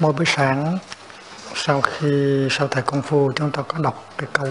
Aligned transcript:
mỗi 0.00 0.12
buổi 0.12 0.26
sáng, 0.26 0.78
sau 1.54 1.80
khi, 1.80 2.48
sau 2.50 2.68
thầy 2.68 2.82
công 2.82 3.02
phu, 3.02 3.32
chúng 3.36 3.50
ta 3.50 3.62
có 3.62 3.78
đọc 3.78 4.14
cái 4.18 4.28
câu 4.32 4.48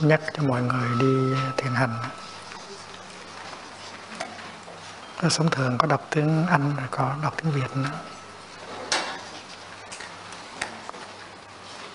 nhắc 0.00 0.20
cho 0.36 0.42
mọi 0.42 0.62
người 0.62 0.88
đi 1.00 1.36
thiền 1.56 1.74
hành. 1.74 1.94
Cái 5.20 5.30
sống 5.30 5.50
thường 5.50 5.78
có 5.78 5.86
đọc 5.86 6.06
tiếng 6.10 6.46
Anh, 6.46 6.76
rồi 6.76 6.86
có 6.90 7.14
đọc 7.22 7.34
tiếng 7.42 7.52
Việt 7.52 7.76
nữa. 7.76 7.90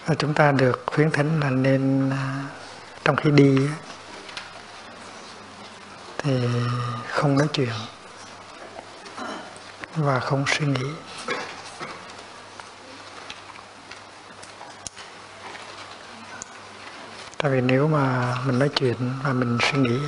Và 0.06 0.16
chúng 0.16 0.34
ta 0.34 0.52
được 0.52 0.84
khuyến 0.86 1.12
thính 1.12 1.40
là 1.40 1.50
nên 1.50 2.10
à, 2.10 2.44
trong 3.06 3.16
khi 3.16 3.32
đi 3.32 3.58
thì 6.18 6.48
không 7.10 7.38
nói 7.38 7.48
chuyện 7.54 7.74
và 9.96 10.20
không 10.20 10.46
suy 10.48 10.66
nghĩ. 10.66 10.86
Tại 17.44 17.52
vì 17.52 17.62
nếu 17.62 17.88
mà 17.88 18.36
mình 18.46 18.60
nói 18.60 18.70
chuyện 18.76 18.96
và 19.24 19.34
mình 19.34 19.58
suy 19.62 19.80
nghĩ 19.80 20.00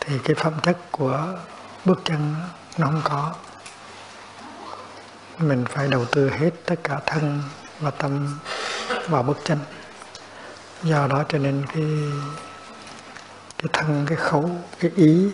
thì 0.00 0.18
cái 0.24 0.34
phẩm 0.34 0.52
chất 0.62 0.78
của 0.90 1.34
bước 1.84 2.00
chân 2.04 2.34
nó 2.78 2.86
không 2.86 3.00
có. 3.04 3.34
Mình 5.38 5.64
phải 5.68 5.88
đầu 5.88 6.04
tư 6.04 6.30
hết 6.30 6.50
tất 6.64 6.74
cả 6.84 7.00
thân 7.06 7.42
và 7.80 7.90
tâm 7.90 8.38
vào 9.08 9.22
bước 9.22 9.38
chân. 9.44 9.58
Do 10.82 11.06
đó 11.06 11.24
cho 11.28 11.38
nên 11.38 11.66
cái 11.74 11.84
cái 13.58 13.68
thân, 13.72 14.06
cái 14.08 14.16
khấu, 14.16 14.50
cái 14.80 14.90
ý 14.96 15.30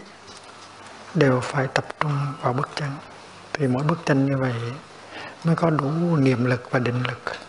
đều 1.14 1.40
phải 1.40 1.66
tập 1.66 1.84
trung 2.00 2.16
vào 2.40 2.52
bước 2.52 2.68
chân. 2.74 2.90
Thì 3.52 3.66
mỗi 3.66 3.82
bước 3.82 3.98
chân 4.04 4.26
như 4.26 4.36
vậy 4.38 4.54
mới 5.44 5.56
có 5.56 5.70
đủ 5.70 6.16
niệm 6.16 6.44
lực 6.44 6.68
và 6.70 6.78
định 6.78 7.02
lực 7.02 7.41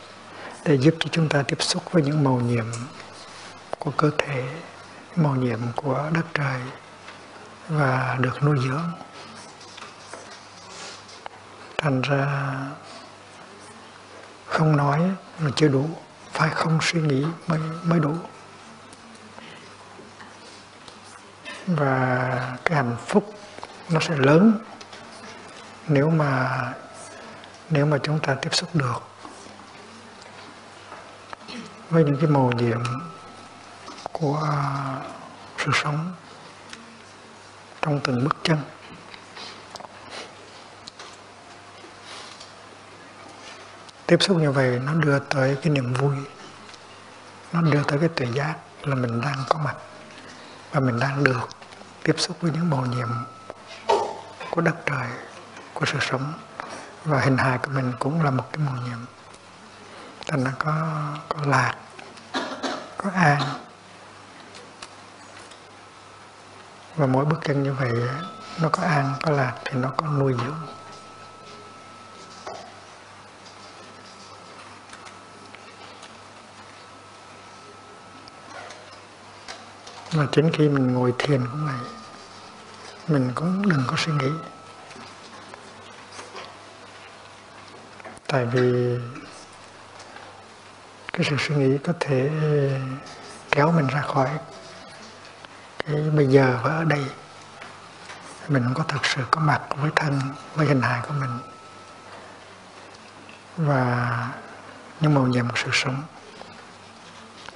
để 0.66 0.78
giúp 0.78 0.96
cho 1.00 1.10
chúng 1.12 1.30
ta 1.30 1.44
tiếp 1.44 1.62
xúc 1.62 1.84
với 1.92 2.04
những 2.04 2.24
màu 2.24 2.40
nhiệm 2.40 2.66
của 3.80 3.92
cơ 3.92 4.12
thể, 4.18 4.44
màu 5.16 5.36
nhiệm 5.36 5.60
của 5.76 6.10
đất 6.14 6.26
trời 6.34 6.62
và 7.70 8.18
được 8.20 8.44
nuôi 8.44 8.58
dưỡng. 8.64 8.92
Thành 11.78 12.02
ra 12.02 12.28
không 14.46 14.78
nói 14.78 15.02
là 15.40 15.50
chưa 15.56 15.68
đủ, 15.68 15.90
phải 16.32 16.50
không 16.50 16.80
suy 16.82 17.02
nghĩ 17.02 17.26
mới 17.48 17.60
mới 17.84 18.00
đủ. 18.00 18.16
Và 21.68 22.58
cái 22.66 22.76
hạnh 22.76 22.96
phúc 23.08 23.34
nó 23.90 24.00
sẽ 24.00 24.16
lớn 24.18 24.60
nếu 25.88 26.10
mà 26.10 26.62
nếu 27.70 27.86
mà 27.86 27.98
chúng 28.04 28.20
ta 28.20 28.36
tiếp 28.36 28.50
xúc 28.54 28.70
được 28.74 29.13
với 31.94 32.04
những 32.04 32.18
cái 32.18 32.30
màu 32.30 32.52
nhiệm 32.52 32.84
của 34.12 34.50
sự 35.58 35.72
sống 35.74 36.12
trong 37.82 38.00
từng 38.04 38.24
bước 38.24 38.36
chân. 38.44 38.58
Tiếp 44.06 44.18
xúc 44.20 44.38
như 44.38 44.52
vậy 44.52 44.82
nó 44.86 44.94
đưa 44.94 45.20
tới 45.20 45.58
cái 45.62 45.74
niềm 45.74 45.94
vui, 45.94 46.16
nó 47.54 47.62
đưa 47.62 47.84
tới 47.84 48.00
cái 48.00 48.10
tuệ 48.10 48.28
giác 48.34 48.56
là 48.82 48.96
mình 48.96 49.22
đang 49.22 49.44
có 49.50 49.60
mặt 49.60 49.76
và 50.72 50.80
mình 50.80 51.00
đang 51.00 51.24
được 51.24 51.50
tiếp 52.04 52.16
xúc 52.18 52.38
với 52.42 52.52
những 52.52 52.70
màu 52.70 52.86
nhiệm 52.86 53.10
của 54.52 54.62
đất 54.62 54.76
trời, 54.86 55.08
của 55.74 55.86
sự 55.86 55.98
sống. 56.02 56.34
Và 57.06 57.20
hình 57.20 57.38
hài 57.38 57.58
của 57.58 57.72
mình 57.72 57.92
cũng 58.00 58.24
là 58.24 58.32
một 58.32 58.50
cái 58.52 58.66
màu 58.66 58.76
nhiệm. 58.76 58.98
Thành 60.28 60.44
nó 60.44 60.52
có 60.60 60.74
có 61.30 61.38
lạc 61.46 61.76
có 63.04 63.10
an 63.10 63.42
và 66.96 67.06
mỗi 67.06 67.26
bước 67.26 67.40
chân 67.44 67.64
như 67.64 67.74
vậy, 67.74 67.92
nó 68.62 68.70
có 68.70 68.84
an 68.84 69.14
có 69.22 69.32
lạc 69.32 69.54
thì 69.66 69.80
nó 69.80 69.92
có 69.98 70.08
nuôi 70.08 70.36
dưỡng. 70.38 70.60
Mà 80.16 80.28
chính 80.32 80.52
khi 80.54 80.70
mình 80.70 80.94
ngồi 80.94 81.14
thiền 81.20 81.48
cũng 81.52 81.66
vậy, 81.66 81.90
mình 83.08 83.32
cũng 83.36 83.70
đừng 83.70 83.84
có 83.88 83.96
suy 83.98 84.14
nghĩ. 84.14 84.30
Tại 88.28 88.46
vì 88.46 88.98
cái 91.14 91.26
sự 91.30 91.36
suy 91.40 91.56
nghĩ 91.56 91.78
có 91.78 91.94
thể 92.00 92.30
ừ, 92.42 92.70
kéo 93.52 93.72
mình 93.72 93.88
ra 93.88 94.02
khỏi 94.02 94.30
cái 95.86 95.96
bây 95.96 96.28
giờ 96.28 96.60
và 96.64 96.72
ở 96.72 96.84
đây. 96.84 97.06
Mình 98.48 98.64
không 98.64 98.74
có 98.74 98.84
thực 98.84 99.06
sự 99.06 99.22
có 99.32 99.42
mặt 99.42 99.62
với 99.78 99.92
thân, 99.96 100.20
với 100.56 100.68
hình 100.68 100.82
hài 100.82 101.02
của 101.08 101.14
mình. 101.20 101.30
Và 103.58 104.28
nhưng 105.00 105.14
màu 105.14 105.28
nhiệm 105.28 105.48
một 105.48 105.58
sự 105.58 105.70
sống, 105.74 106.04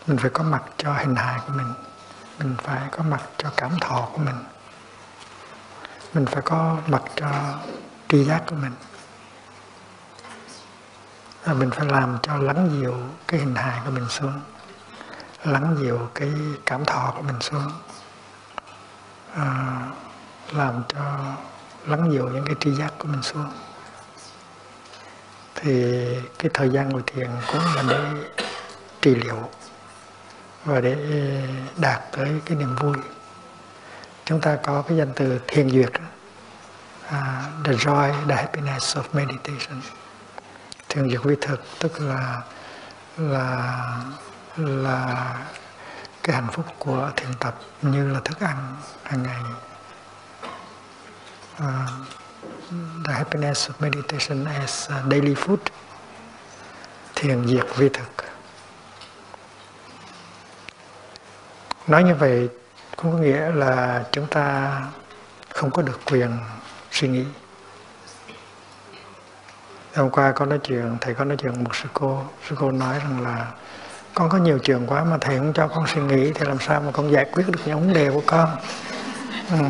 mình 0.07 0.17
phải 0.17 0.29
có 0.29 0.43
mặt 0.43 0.63
cho 0.77 0.93
hình 0.93 1.15
hài 1.15 1.39
của 1.47 1.53
mình. 1.53 1.73
Mình 2.39 2.55
phải 2.63 2.81
có 2.91 3.03
mặt 3.03 3.21
cho 3.37 3.51
cảm 3.57 3.79
thọ 3.81 4.09
của 4.13 4.17
mình. 4.17 4.43
Mình 6.13 6.25
phải 6.25 6.41
có 6.41 6.77
mặt 6.87 7.01
cho 7.15 7.29
tri 8.09 8.23
giác 8.23 8.43
của 8.47 8.55
mình 8.55 8.73
mình 11.53 11.71
phải 11.71 11.85
làm 11.85 12.17
cho 12.23 12.37
lắng 12.37 12.69
dịu 12.79 12.93
cái 13.27 13.39
hình 13.39 13.55
hài 13.55 13.81
của 13.85 13.91
mình 13.91 14.09
xuống. 14.09 14.41
Lắng 15.43 15.75
dịu 15.79 15.99
cái 16.15 16.29
cảm 16.65 16.85
thọ 16.85 17.13
của 17.15 17.21
mình 17.21 17.41
xuống. 17.41 17.71
À, 19.35 19.79
làm 20.51 20.83
cho 20.87 21.01
lắng 21.85 22.11
dịu 22.11 22.29
những 22.29 22.45
cái 22.45 22.55
tri 22.59 22.71
giác 22.71 22.93
của 22.97 23.07
mình 23.07 23.23
xuống. 23.23 23.49
Thì 25.55 25.95
cái 26.39 26.51
thời 26.53 26.69
gian 26.69 26.89
ngồi 26.89 27.03
thiền 27.05 27.29
cũng 27.51 27.61
là 27.75 27.83
để 27.89 27.99
trị 29.01 29.15
liệu 29.15 29.49
và 30.65 30.81
để 30.81 30.95
đạt 31.77 32.01
tới 32.11 32.41
cái 32.45 32.57
niềm 32.57 32.75
vui. 32.75 32.95
Chúng 34.25 34.41
ta 34.41 34.57
có 34.63 34.81
cái 34.81 34.97
danh 34.97 35.11
từ 35.15 35.39
thiền 35.47 35.69
duyệt 35.69 35.91
uh, 37.05 37.13
the 37.63 37.73
joy 37.73 38.27
the 38.27 38.35
happiness 38.35 38.97
of 38.97 39.03
meditation 39.13 39.81
thiền 40.97 41.09
diệt 41.09 41.23
vi 41.23 41.35
thực 41.41 41.61
tức 41.79 42.01
là 42.01 42.41
là 43.17 44.01
là 44.57 45.35
cái 46.23 46.35
hạnh 46.35 46.47
phúc 46.51 46.65
của 46.79 47.11
thiền 47.15 47.33
tập 47.39 47.59
như 47.81 48.11
là 48.11 48.19
thức 48.19 48.39
ăn 48.39 48.75
hàng 49.03 49.23
ngày. 49.23 49.41
Uh, 51.63 51.89
the 53.05 53.13
happiness 53.13 53.69
of 53.69 53.73
meditation 53.79 54.45
as 54.45 54.89
daily 55.11 55.33
food 55.33 55.57
thiền 57.15 57.47
diệt 57.47 57.65
vi 57.75 57.89
thực. 57.89 58.25
Nói 61.87 62.03
như 62.03 62.15
vậy 62.15 62.49
cũng 62.95 63.11
có 63.11 63.17
nghĩa 63.17 63.51
là 63.51 64.03
chúng 64.11 64.27
ta 64.27 64.81
không 65.49 65.71
có 65.71 65.81
được 65.81 65.99
quyền 66.05 66.37
suy 66.91 67.07
nghĩ 67.07 67.25
hôm 69.97 70.09
qua 70.09 70.31
con 70.31 70.49
nói 70.49 70.59
chuyện, 70.63 70.97
thầy 71.01 71.13
con 71.13 71.27
nói 71.27 71.37
chuyện 71.37 71.63
một 71.63 71.75
sư 71.75 71.89
cô 71.93 72.23
sư 72.49 72.55
cô 72.59 72.71
nói 72.71 72.99
rằng 72.99 73.23
là, 73.23 73.51
con 74.13 74.29
có 74.29 74.37
nhiều 74.37 74.59
chuyện 74.59 74.87
quá 74.87 75.03
mà 75.03 75.17
thầy 75.21 75.37
không 75.37 75.53
cho 75.53 75.67
con 75.67 75.87
suy 75.87 76.01
nghĩ, 76.01 76.31
thì 76.35 76.45
làm 76.45 76.59
sao 76.59 76.81
mà 76.81 76.91
con 76.91 77.11
giải 77.11 77.25
quyết 77.31 77.43
được 77.47 77.59
những 77.65 77.79
vấn 77.79 77.93
đề 77.93 78.11
của 78.11 78.21
con 78.25 78.49
ừ. 79.51 79.57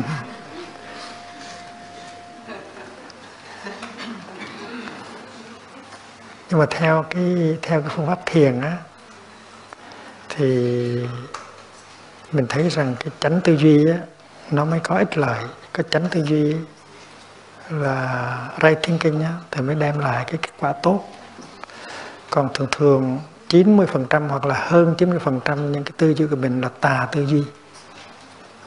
nhưng 6.50 6.58
mà 6.58 6.66
theo 6.70 7.04
cái 7.10 7.58
theo 7.62 7.80
cái 7.80 7.90
phương 7.96 8.06
pháp 8.06 8.18
thiền 8.26 8.60
á, 8.60 8.76
thì 10.28 10.46
mình 12.32 12.46
thấy 12.48 12.70
rằng 12.70 12.94
cái 13.00 13.10
tránh 13.20 13.40
tư 13.44 13.56
duy 13.56 13.90
á, 13.90 13.98
nó 14.50 14.64
mới 14.64 14.80
có 14.80 14.96
ích 14.98 15.18
lợi 15.18 15.44
cái 15.74 15.84
tránh 15.90 16.08
tư 16.10 16.24
duy 16.24 16.56
là 17.70 18.50
right 18.62 18.82
thinking 18.82 19.22
á, 19.22 19.32
thì 19.50 19.60
mới 19.60 19.74
đem 19.74 19.98
lại 19.98 20.24
cái 20.26 20.36
kết 20.42 20.50
quả 20.60 20.72
tốt. 20.82 21.04
Còn 22.30 22.48
thường 22.54 22.68
thường 22.70 23.18
90% 23.48 24.28
hoặc 24.28 24.46
là 24.46 24.66
hơn 24.68 24.94
90% 24.98 25.72
những 25.72 25.84
cái 25.84 25.92
tư 25.96 26.14
duy 26.14 26.26
của 26.26 26.36
mình 26.36 26.60
là 26.60 26.68
tà 26.80 27.08
tư 27.12 27.26
duy. 27.26 27.44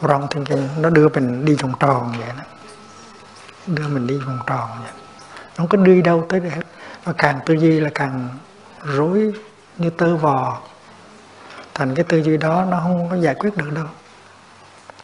Wrong 0.02 0.28
thinking 0.28 0.68
nó 0.82 0.90
đưa 0.90 1.10
mình 1.10 1.46
đi 1.46 1.56
vòng 1.56 1.74
tròn 1.80 2.14
vậy 2.20 2.30
đó. 2.38 2.44
Đưa 3.68 3.88
mình 3.88 4.08
đi 4.08 4.18
vòng 4.18 4.40
tròn 4.48 4.70
vậy. 4.84 4.92
Nó 5.36 5.56
không 5.58 5.68
có 5.68 5.78
đi 5.78 6.02
đâu 6.02 6.26
tới 6.30 6.40
đây 6.40 6.50
hết. 6.50 6.64
Và 7.04 7.14
càng 7.14 7.40
tư 7.46 7.54
duy 7.54 7.80
là 7.80 7.90
càng 7.96 8.30
rối 8.84 9.34
như 9.78 9.90
tơ 9.90 10.16
vò. 10.16 10.62
Thành 11.74 11.96
cái 11.96 12.06
tư 12.10 12.18
duy 12.18 12.38
đó 12.38 12.66
nó 12.70 12.80
không 12.80 13.10
có 13.10 13.16
giải 13.16 13.36
quyết 13.36 13.58
được 13.58 13.74
đâu. 13.74 13.86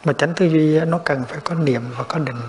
Mà 0.05 0.13
tránh 0.13 0.33
tư 0.35 0.45
duy 0.45 0.79
nó 0.79 0.97
cần 0.97 1.23
phải 1.27 1.39
có 1.43 1.55
niệm 1.55 1.81
và 1.97 2.03
có 2.03 2.19
định. 2.19 2.41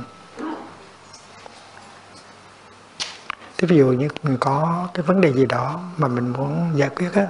Thế 3.59 3.69
ví 3.69 3.77
dụ 3.77 3.87
như 3.87 4.09
mình 4.23 4.37
có 4.41 4.89
cái 4.95 5.03
vấn 5.03 5.21
đề 5.21 5.33
gì 5.33 5.47
đó 5.47 5.81
mà 5.97 6.09
mình 6.09 6.33
muốn 6.33 6.71
giải 6.75 6.89
quyết 6.89 7.15
á 7.15 7.27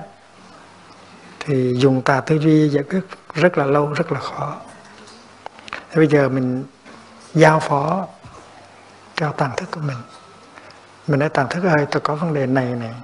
thì 1.40 1.74
dùng 1.74 2.02
tà 2.02 2.20
tư 2.20 2.36
duy 2.36 2.68
giải 2.68 2.84
quyết 2.84 3.00
rất 3.34 3.58
là 3.58 3.64
lâu 3.64 3.92
rất 3.92 4.12
là 4.12 4.20
khó. 4.20 4.56
Thế 5.70 5.96
bây 5.96 6.06
giờ 6.06 6.28
mình 6.28 6.64
giao 7.34 7.60
phó 7.60 8.06
cho 9.16 9.32
tàng 9.32 9.50
thức 9.56 9.68
của 9.70 9.80
mình. 9.80 9.96
Mình 11.06 11.20
nói 11.20 11.28
tàng 11.28 11.48
thức 11.50 11.64
ơi 11.64 11.86
tôi 11.90 12.00
có 12.00 12.14
vấn 12.14 12.34
đề 12.34 12.46
này 12.46 12.74
này. 12.74 12.94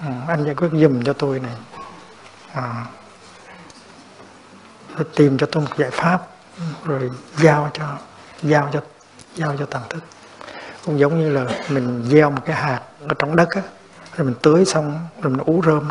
Ừ, 0.00 0.12
anh 0.28 0.44
giải 0.44 0.54
quyết 0.54 0.68
dùm 0.72 1.02
cho 1.02 1.12
tôi 1.12 1.40
này. 1.40 1.54
À, 2.52 2.86
rồi 4.96 5.06
tìm 5.16 5.38
cho 5.38 5.46
tôi 5.52 5.62
một 5.62 5.76
giải 5.78 5.90
pháp 5.90 6.26
rồi 6.84 7.10
giao 7.36 7.70
cho 7.72 7.84
giao 8.42 8.70
cho 8.72 8.80
giao 9.34 9.56
cho 9.56 9.66
tàng 9.66 9.82
thức 9.90 10.04
cũng 10.84 10.98
giống 10.98 11.20
như 11.20 11.30
là 11.30 11.44
mình 11.68 12.04
gieo 12.10 12.30
một 12.30 12.42
cái 12.46 12.56
hạt 12.56 12.80
ở 13.08 13.14
trong 13.18 13.36
đất 13.36 13.48
á 13.50 13.62
rồi 14.16 14.26
mình 14.26 14.34
tưới 14.42 14.64
xong 14.64 15.08
rồi 15.22 15.32
mình 15.32 15.44
ú 15.46 15.62
rơm 15.66 15.88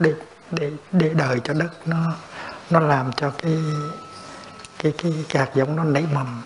để 0.00 0.14
để 0.50 0.70
để 0.92 1.08
đời 1.14 1.40
cho 1.44 1.54
đất 1.54 1.70
nó 1.86 1.96
nó 2.70 2.80
làm 2.80 3.12
cho 3.12 3.30
cái 3.42 3.58
cái 4.78 4.92
cái, 4.98 5.24
cái 5.28 5.42
hạt 5.42 5.50
giống 5.54 5.76
nó 5.76 5.84
nảy 5.84 6.06
mầm. 6.12 6.42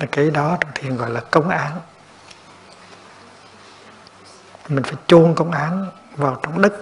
Là 0.00 0.06
cái 0.12 0.30
đó 0.30 0.56
trong 0.60 0.70
thiền 0.74 0.96
gọi 0.96 1.10
là 1.10 1.20
công 1.20 1.48
án 1.48 1.80
mình 4.68 4.84
phải 4.84 4.94
chôn 5.06 5.34
công 5.34 5.50
án 5.50 5.86
vào 6.16 6.40
trong 6.42 6.62
đất 6.62 6.72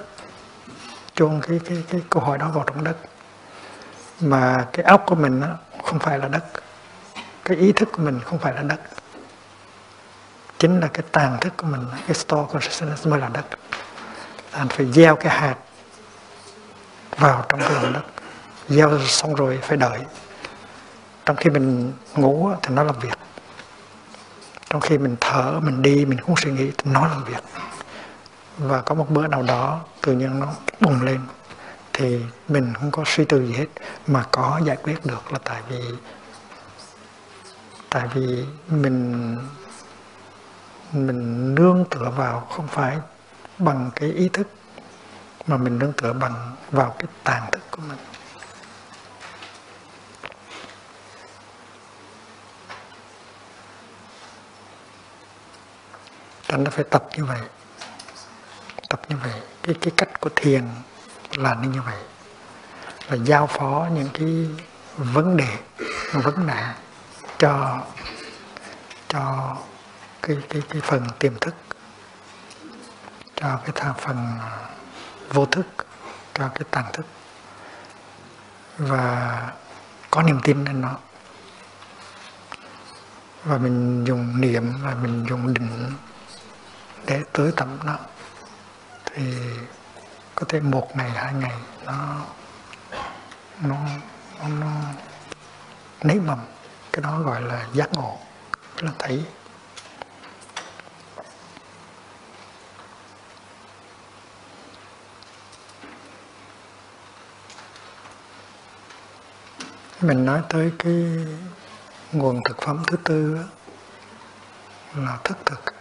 chôn 1.15 1.41
cái 1.49 1.61
cái 1.65 1.85
cái 1.91 2.01
câu 2.11 2.23
hỏi 2.23 2.39
đó 2.39 2.51
vào 2.55 2.65
trong 2.67 2.85
đất. 2.85 2.97
Mà 4.21 4.67
cái 4.73 4.85
óc 4.85 5.03
của 5.07 5.15
mình 5.15 5.41
nó 5.41 5.47
không 5.85 5.99
phải 5.99 6.19
là 6.19 6.29
đất 6.29 6.45
cái 7.51 7.59
ý 7.59 7.73
thức 7.73 7.89
của 7.93 8.03
mình 8.03 8.21
không 8.25 8.39
phải 8.39 8.55
là 8.55 8.63
đất. 8.63 8.81
Chính 10.59 10.81
là 10.81 10.87
cái 10.87 11.03
tàn 11.13 11.39
thức 11.41 11.53
của 11.57 11.67
mình, 11.67 11.81
cái 12.07 12.15
store 12.15 12.43
consciousness 12.53 13.07
mới 13.07 13.21
là 13.21 13.29
đất. 13.29 13.45
Anh 14.51 14.69
phải 14.69 14.93
gieo 14.93 15.17
cái 15.17 15.33
hạt 15.33 15.57
vào 17.17 17.45
trong 17.49 17.61
cái 17.61 17.71
lòng 17.71 17.93
đất. 17.93 18.03
Gieo 18.69 18.99
xong 19.07 19.35
rồi 19.35 19.59
phải 19.63 19.77
đợi. 19.77 20.01
Trong 21.27 21.37
khi 21.37 21.51
mình 21.51 21.93
ngủ 22.17 22.51
thì 22.63 22.75
nó 22.75 22.83
làm 22.83 22.99
việc. 22.99 23.19
Trong 24.71 24.81
khi 24.81 24.99
mình 24.99 25.17
thở, 25.21 25.61
mình 25.63 25.83
đi, 25.83 26.05
mình 26.05 26.21
không 26.21 26.37
suy 26.37 26.53
nghĩ, 26.53 26.71
thì 26.79 26.91
nó 26.91 27.07
làm 27.07 27.25
việc. 27.25 27.43
Và 28.59 28.83
có 28.83 28.95
một 28.95 29.07
bữa 29.11 29.27
nào 29.27 29.43
đó, 29.43 29.81
tự 30.01 30.13
nhiên 30.13 30.41
nó 30.41 30.47
bùng 30.81 31.03
lên. 31.03 31.21
Thì 31.93 32.21
mình 32.49 32.75
không 32.75 32.91
có 32.91 33.03
suy 33.07 33.25
tư 33.25 33.47
gì 33.47 33.53
hết, 33.53 33.67
mà 34.07 34.25
có 34.31 34.61
giải 34.65 34.77
quyết 34.77 35.07
được 35.07 35.33
là 35.33 35.39
tại 35.45 35.63
vì 35.69 35.81
tại 37.91 38.09
vì 38.15 38.45
mình 38.69 39.37
mình 40.93 41.55
nương 41.55 41.85
tựa 41.91 42.13
vào 42.17 42.41
không 42.41 42.67
phải 42.67 42.99
bằng 43.59 43.91
cái 43.97 44.11
ý 44.11 44.29
thức, 44.29 44.47
mà 45.47 45.57
mình 45.57 45.79
nương 45.79 45.93
tựa 45.93 46.13
bằng, 46.13 46.57
vào 46.71 46.95
cái 46.99 47.09
tàn 47.25 47.51
thức 47.53 47.61
của 47.71 47.83
mình. 47.89 47.99
Thành 56.49 56.65
nó 56.65 56.71
phải 56.71 56.85
tập 56.85 57.09
như 57.17 57.25
vậy, 57.25 57.41
tập 58.89 59.01
như 59.09 59.17
vậy. 59.23 59.41
Cái 59.63 59.75
cái 59.81 59.93
cách 59.97 60.21
của 60.21 60.31
thiền 60.37 60.65
là 61.37 61.55
như 61.55 61.83
vậy, 61.83 61.99
là 63.09 63.17
giao 63.17 63.47
phó 63.47 63.89
những 63.95 64.09
cái 64.15 64.49
vấn 64.97 65.37
đề, 65.37 65.59
vấn 66.13 66.47
nạn 66.47 66.75
cho 67.41 67.81
cho 69.09 69.57
cái 70.23 70.37
cái 70.49 70.63
cái 70.69 70.81
phần 70.83 71.07
tiềm 71.19 71.39
thức 71.39 71.55
cho 73.37 73.57
cái 73.65 73.73
thằng 73.75 73.95
phần 73.99 74.39
vô 75.31 75.47
thức 75.47 75.67
cho 76.35 76.49
cái 76.49 76.65
tàng 76.71 76.91
thức. 76.93 77.07
Và 78.79 79.53
có 80.11 80.23
niềm 80.23 80.41
tin 80.43 80.65
lên 80.65 80.81
nó. 80.81 80.97
Và 83.45 83.59
mình 83.59 84.05
dùng 84.05 84.41
niệm 84.41 84.73
và 84.83 84.95
mình 84.95 85.27
dùng 85.29 85.55
định 85.55 85.93
để 87.07 87.23
tới 87.33 87.53
tầm 87.57 87.79
nó. 87.85 87.97
Thì 89.05 89.35
có 90.35 90.47
thể 90.49 90.61
một 90.61 90.97
ngày 90.97 91.11
hai 91.11 91.35
ngày 91.35 91.57
nó 91.85 92.17
nó 93.63 93.77
nó, 94.41 94.49
nó 94.49 94.67
nấy 96.03 96.21
mầm 96.21 96.39
cái 96.93 97.03
đó 97.03 97.21
gọi 97.21 97.43
là 97.43 97.67
giác 97.75 97.89
ngộ. 97.93 98.19
Là 98.81 98.93
thấy. 98.99 99.25
Mình 110.01 110.25
nói 110.25 110.43
tới 110.49 110.73
cái 110.79 111.05
nguồn 112.13 112.41
thực 112.45 112.63
phẩm 112.63 112.83
thứ 112.87 112.97
tư 113.05 113.39
là 114.95 115.19
thức 115.25 115.39
thực. 115.47 115.80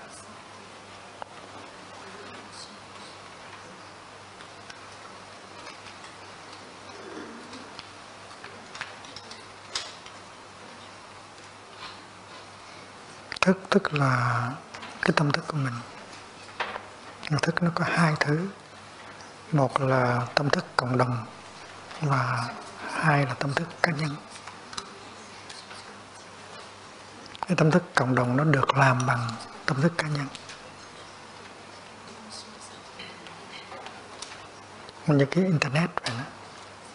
Thức 13.50 13.60
tức 13.70 13.94
là 13.94 14.50
cái 15.02 15.12
tâm 15.16 15.32
thức 15.32 15.48
của 15.48 15.58
mình. 15.58 15.74
Thức 17.42 17.64
nó 17.64 17.72
có 17.76 17.86
hai 17.88 18.14
thứ. 18.20 18.48
Một 19.52 19.82
là 19.82 20.28
tâm 20.36 20.50
thức 20.50 20.66
cộng 20.76 20.98
đồng 20.98 21.26
và 22.02 22.48
hai 22.92 23.26
là 23.26 23.34
tâm 23.34 23.54
thức 23.54 23.68
cá 23.84 23.92
nhân. 23.92 24.16
Cái 27.48 27.56
tâm 27.58 27.72
thức 27.72 27.84
cộng 27.96 28.16
đồng 28.16 28.38
nó 28.38 28.44
được 28.44 28.78
làm 28.78 29.06
bằng 29.06 29.32
tâm 29.66 29.82
thức 29.82 29.94
cá 29.98 30.08
nhân. 30.08 30.28
Như 35.08 35.26
cái 35.32 35.44
internet 35.44 35.90
vậy 36.04 36.12
đó, 36.18 36.24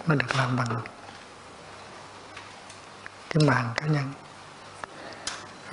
nó 0.06 0.14
được 0.14 0.37
làm 0.37 0.56
bằng 0.56 0.80
cái 3.30 3.46
mạng 3.46 3.73
cá 3.76 3.87
nhân 3.87 4.12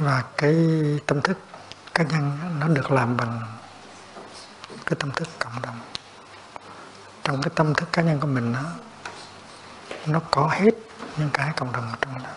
và 0.01 0.23
cái 0.37 0.55
tâm 1.05 1.21
thức 1.21 1.37
cá 1.93 2.03
nhân 2.03 2.37
nó 2.59 2.67
được 2.67 2.91
làm 2.91 3.17
bằng 3.17 3.41
cái 4.85 4.95
tâm 4.99 5.11
thức 5.11 5.27
cộng 5.39 5.61
đồng. 5.61 5.79
Trong 7.23 7.41
cái 7.41 7.51
tâm 7.55 7.73
thức 7.73 7.89
cá 7.93 8.01
nhân 8.01 8.19
của 8.19 8.27
mình 8.27 8.53
đó, 8.53 8.63
nó 10.05 10.21
có 10.31 10.47
hết 10.47 10.71
những 11.17 11.29
cái 11.33 11.51
cộng 11.55 11.71
đồng 11.71 11.89
ở 11.89 11.95
trong 12.01 12.23
đó. 12.23 12.29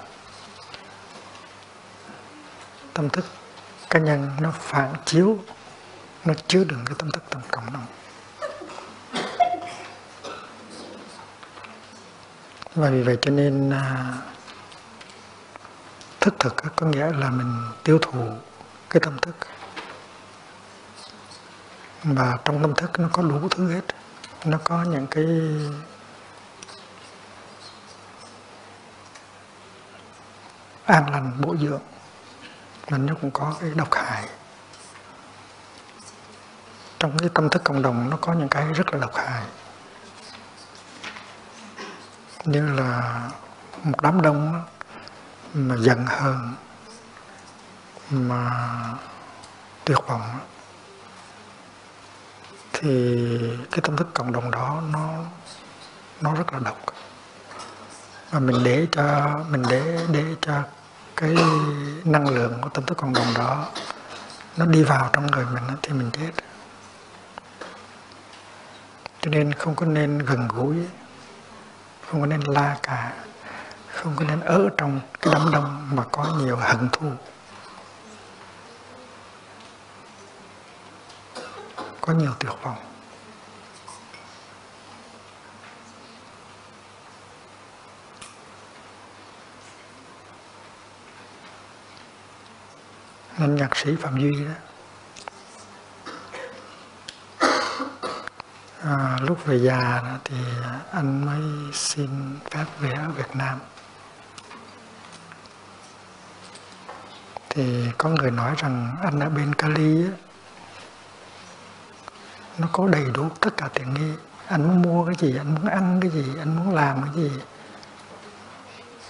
Tâm 2.93 3.09
thức 3.09 3.25
cá 3.91 3.99
nhân 3.99 4.31
nó 4.41 4.53
phản 4.61 4.93
chiếu 5.05 5.39
nó 6.25 6.35
chứa 6.47 6.65
đựng 6.65 6.85
cái 6.87 6.95
tâm 6.99 7.11
thức 7.11 7.23
tổng 7.31 7.43
cộng 7.51 7.73
đồng. 7.73 7.87
Và 12.75 12.91
vì 12.91 13.03
vậy 13.03 13.19
cho 13.23 13.31
nên 13.31 13.71
à, 13.71 14.15
thức 16.25 16.35
thực 16.41 16.55
có 16.77 16.87
nghĩa 16.87 17.13
là 17.13 17.31
mình 17.31 17.63
tiêu 17.83 17.99
thụ 18.03 18.29
cái 18.91 19.01
tâm 19.01 19.19
thức. 19.19 19.37
Và 22.05 22.39
trong 22.45 22.63
tâm 22.63 22.75
thức 22.75 23.01
nó 23.01 23.09
có 23.13 23.23
đủ 23.23 23.49
thứ 23.51 23.73
hết. 23.73 23.81
Nó 24.45 24.59
có 24.65 24.83
những 24.83 25.07
cái 25.07 25.25
an 30.85 31.11
lành, 31.11 31.33
bổ 31.41 31.57
dưỡng. 31.57 31.83
Mà 32.91 32.99
nó 32.99 33.15
cũng 33.21 33.31
có 33.31 33.55
cái 33.61 33.71
độc 33.71 33.95
hại. 33.95 34.29
Trong 36.99 37.19
cái 37.19 37.29
tâm 37.35 37.49
thức 37.49 37.65
cộng 37.65 37.83
đồng, 37.83 38.11
nó 38.11 38.17
có 38.21 38.33
những 38.33 38.49
cái 38.49 38.73
rất 38.73 38.95
là 38.95 38.99
độc 38.99 39.15
hại. 39.15 39.43
Như 42.45 42.75
là 42.77 43.21
một 43.83 44.03
đám 44.03 44.23
đông 44.23 44.65
mà 45.55 45.77
giận 45.77 46.07
hờn 46.07 46.55
mà 48.11 48.71
tuyệt 49.85 49.99
vọng. 50.07 50.39
Thì 52.73 53.27
cái 53.71 53.81
tâm 53.83 53.97
thức 53.97 54.09
cộng 54.15 54.33
đồng 54.33 54.51
đó 54.51 54.83
nó 54.93 55.11
nó 56.21 56.35
rất 56.35 56.53
là 56.53 56.59
độc. 56.59 56.79
Và 58.31 58.39
mình 58.39 58.65
để 58.65 58.87
cho, 58.93 59.39
mình 59.49 59.63
để 59.71 60.07
để 60.13 60.25
cho 60.41 60.63
cái 61.17 61.37
năng 62.05 62.29
lượng 62.29 62.59
của 62.61 62.69
tâm 62.69 62.87
thức 62.87 62.99
cộng 62.99 63.13
đồng 63.13 63.35
đó 63.35 63.69
nó 64.57 64.67
đi 64.67 64.83
vào 64.83 65.11
trong 65.13 65.27
người 65.27 65.47
mình 65.47 65.65
thì 65.83 65.93
mình 65.93 66.11
chết. 66.13 66.31
Cho 69.21 69.31
nên 69.31 69.53
không 69.53 69.75
có 69.75 69.87
nên 69.87 70.19
gần 70.19 70.49
gũi, 70.49 70.77
không 72.11 72.21
có 72.21 72.27
nên 72.27 72.41
la 72.41 72.77
cả 72.83 73.13
không 74.05 74.17
có 74.17 74.25
nên 74.25 74.41
ở 74.41 74.69
trong 74.77 75.01
cái 75.21 75.35
đám 75.35 75.51
đông 75.53 75.91
mà 75.95 76.05
có 76.13 76.37
nhiều 76.39 76.57
hận 76.57 76.89
thù. 76.93 77.13
Có 82.01 82.13
nhiều 82.13 82.33
tuyệt 82.41 82.53
vọng. 82.63 82.77
Nên 93.39 93.57
nhạc 93.57 93.77
sĩ 93.77 93.97
phạm 93.97 94.21
duy 94.21 94.45
đó. 94.45 94.55
À, 98.83 99.19
lúc 99.21 99.45
về 99.45 99.59
già 99.59 100.01
đó 100.05 100.19
thì 100.25 100.37
anh 100.93 101.27
mới 101.27 101.73
xin 101.73 102.39
phép 102.51 102.65
về 102.81 102.91
ở 102.91 103.09
Việt 103.09 103.37
Nam. 103.37 103.59
Thì 107.55 107.91
có 107.99 108.09
người 108.09 108.31
nói 108.31 108.55
rằng 108.59 108.97
anh 109.03 109.21
ở 109.21 109.29
bên 109.29 109.55
Cali 109.55 110.05
á, 110.05 110.11
nó 112.59 112.69
có 112.73 112.89
đầy 112.89 113.05
đủ 113.15 113.29
tất 113.41 113.57
cả 113.57 113.69
tiện 113.75 113.95
nghi. 113.95 114.13
Anh 114.47 114.63
muốn 114.69 114.83
mua 114.83 115.07
cái 115.07 115.15
gì 115.19 115.37
anh 115.39 115.55
muốn 115.55 115.67
ăn 115.67 116.01
cái 116.01 116.11
gì 116.11 116.25
anh 116.39 116.57
muốn 116.57 116.75
làm 116.75 117.03
cái 117.03 117.15
gì 117.15 117.31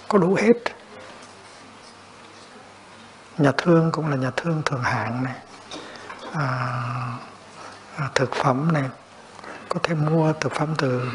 có 0.07 0.17
đủ 0.17 0.35
hết. 0.35 0.53
Nhà 3.37 3.51
thương 3.57 3.91
cũng 3.91 4.09
là 4.09 4.15
nhà 4.15 4.31
thương 4.35 4.61
thượng 4.65 4.83
hạng 4.83 5.23
này. 5.23 5.35
À, 6.33 6.47
à, 7.97 8.09
thực 8.15 8.35
phẩm 8.35 8.73
này 8.73 8.89
có 9.69 9.79
thể 9.83 9.95
mua 9.95 10.33
thực 10.33 10.53
phẩm 10.53 10.75
từ 10.77 11.11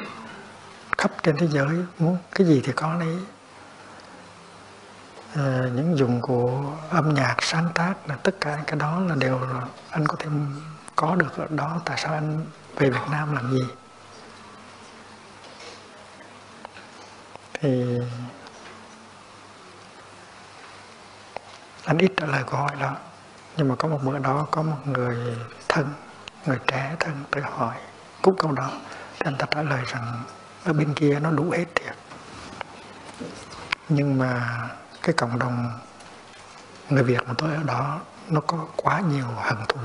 khắp 0.98 1.10
trên 1.22 1.36
thế 1.36 1.48
giới 1.48 1.84
muốn 1.98 2.18
cái 2.34 2.46
gì 2.46 2.60
thì 2.64 2.72
có 2.72 2.94
lấy 2.94 3.18
à, 5.34 5.62
những 5.74 5.98
dụng 5.98 6.20
cụ 6.20 6.64
âm 6.90 7.14
nhạc 7.14 7.36
sáng 7.42 7.68
tác 7.74 7.94
là 8.08 8.16
tất 8.16 8.40
cả 8.40 8.58
cái 8.66 8.78
đó 8.78 9.00
là 9.00 9.14
đều 9.14 9.40
là 9.40 9.62
anh 9.90 10.06
có 10.06 10.16
thể 10.18 10.28
có 10.96 11.14
được 11.14 11.36
ở 11.36 11.46
đó. 11.50 11.80
Tại 11.84 11.98
sao 11.98 12.14
anh 12.14 12.44
về 12.76 12.90
Việt 12.90 13.08
Nam 13.10 13.34
làm 13.34 13.52
gì? 13.52 13.64
Thì 17.52 17.98
anh 21.84 21.98
ít 21.98 22.12
trả 22.16 22.26
lời 22.26 22.42
câu 22.46 22.60
hỏi 22.60 22.76
đó 22.80 22.96
nhưng 23.56 23.68
mà 23.68 23.74
có 23.74 23.88
một 23.88 24.00
bữa 24.04 24.18
đó 24.18 24.46
có 24.50 24.62
một 24.62 24.76
người 24.84 25.36
thân 25.68 25.88
người 26.46 26.58
trẻ 26.66 26.96
thân 27.00 27.24
tự 27.30 27.40
hỏi 27.40 27.74
cúc 28.22 28.34
câu 28.38 28.52
đó 28.52 28.70
thì 29.18 29.22
anh 29.24 29.36
ta 29.38 29.46
trả 29.50 29.62
lời 29.62 29.82
rằng 29.86 30.22
ở 30.64 30.72
bên 30.72 30.94
kia 30.94 31.18
nó 31.20 31.30
đủ 31.30 31.50
hết 31.50 31.64
thiệt. 31.74 31.94
Nhưng 33.88 34.18
mà 34.18 34.60
cái 35.02 35.12
cộng 35.12 35.38
đồng 35.38 35.72
người 36.90 37.02
Việt 37.02 37.28
mà 37.28 37.34
tôi 37.38 37.54
ở 37.54 37.62
đó, 37.62 38.00
nó 38.28 38.40
có 38.40 38.66
quá 38.76 39.00
nhiều 39.00 39.26
hận 39.36 39.56
thù. 39.68 39.80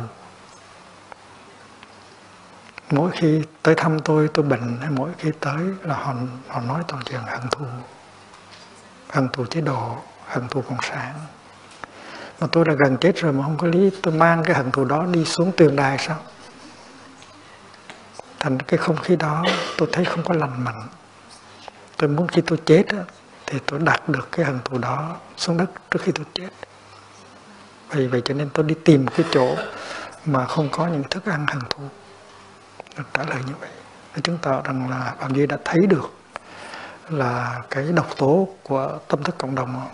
Mỗi 2.91 3.11
khi 3.11 3.41
tới 3.63 3.75
thăm 3.75 3.99
tôi 3.99 4.29
tôi 4.33 4.45
bệnh, 4.45 4.77
hay 4.81 4.89
mỗi 4.89 5.09
khi 5.17 5.31
tới 5.39 5.59
là 5.83 5.95
họ 5.95 6.13
họ 6.47 6.61
nói 6.61 6.83
toàn 6.87 7.03
chuyện 7.05 7.21
hận 7.25 7.49
thù. 7.51 7.65
Hận 9.09 9.29
thù 9.29 9.45
chế 9.45 9.61
độ, 9.61 9.97
hận 10.27 10.47
thù 10.47 10.61
cộng 10.61 10.81
sản. 10.81 11.13
Mà 12.39 12.47
tôi 12.51 12.65
đã 12.65 12.73
gần 12.73 12.97
chết 12.97 13.15
rồi 13.15 13.33
mà 13.33 13.43
không 13.43 13.57
có 13.57 13.67
lý, 13.67 13.91
tôi 14.03 14.13
mang 14.13 14.43
cái 14.43 14.55
hận 14.55 14.71
thù 14.71 14.85
đó 14.85 15.05
đi 15.05 15.25
xuống 15.25 15.51
tường 15.57 15.75
đài 15.75 15.97
sao? 15.97 16.17
Thành 18.39 18.59
cái 18.59 18.77
không 18.77 18.97
khí 18.97 19.15
đó, 19.15 19.43
tôi 19.77 19.89
thấy 19.91 20.05
không 20.05 20.23
có 20.23 20.33
lành 20.33 20.63
mạnh. 20.63 20.87
Tôi 21.97 22.09
muốn 22.09 22.27
khi 22.27 22.41
tôi 22.41 22.59
chết 22.65 22.83
thì 23.47 23.59
tôi 23.65 23.79
đặt 23.79 24.09
được 24.09 24.27
cái 24.31 24.45
hận 24.45 24.59
thù 24.65 24.77
đó 24.77 25.15
xuống 25.37 25.57
đất 25.57 25.65
trước 25.91 25.99
khi 26.01 26.11
tôi 26.11 26.25
chết. 26.33 26.49
Vì 27.89 28.07
vậy 28.07 28.21
cho 28.25 28.33
nên 28.33 28.49
tôi 28.49 28.65
đi 28.65 28.75
tìm 28.85 29.07
cái 29.07 29.25
chỗ 29.31 29.55
mà 30.25 30.45
không 30.45 30.69
có 30.71 30.87
những 30.87 31.03
thức 31.03 31.25
ăn 31.25 31.45
hận 31.47 31.61
thù. 31.69 31.83
Trả 33.13 33.23
lời 33.23 33.39
như 33.47 33.53
vậy. 33.59 33.69
Để 34.15 34.21
chứng 34.21 34.37
tỏ 34.41 34.61
rằng 34.61 34.89
là 34.89 35.15
phạm 35.19 35.33
duy 35.33 35.47
đã 35.47 35.57
thấy 35.65 35.85
được 35.87 36.13
là 37.09 37.61
cái 37.69 37.83
độc 37.83 38.17
tố 38.17 38.47
của 38.63 38.99
tâm 39.07 39.23
thức 39.23 39.35
cộng 39.37 39.55
đồng 39.55 39.87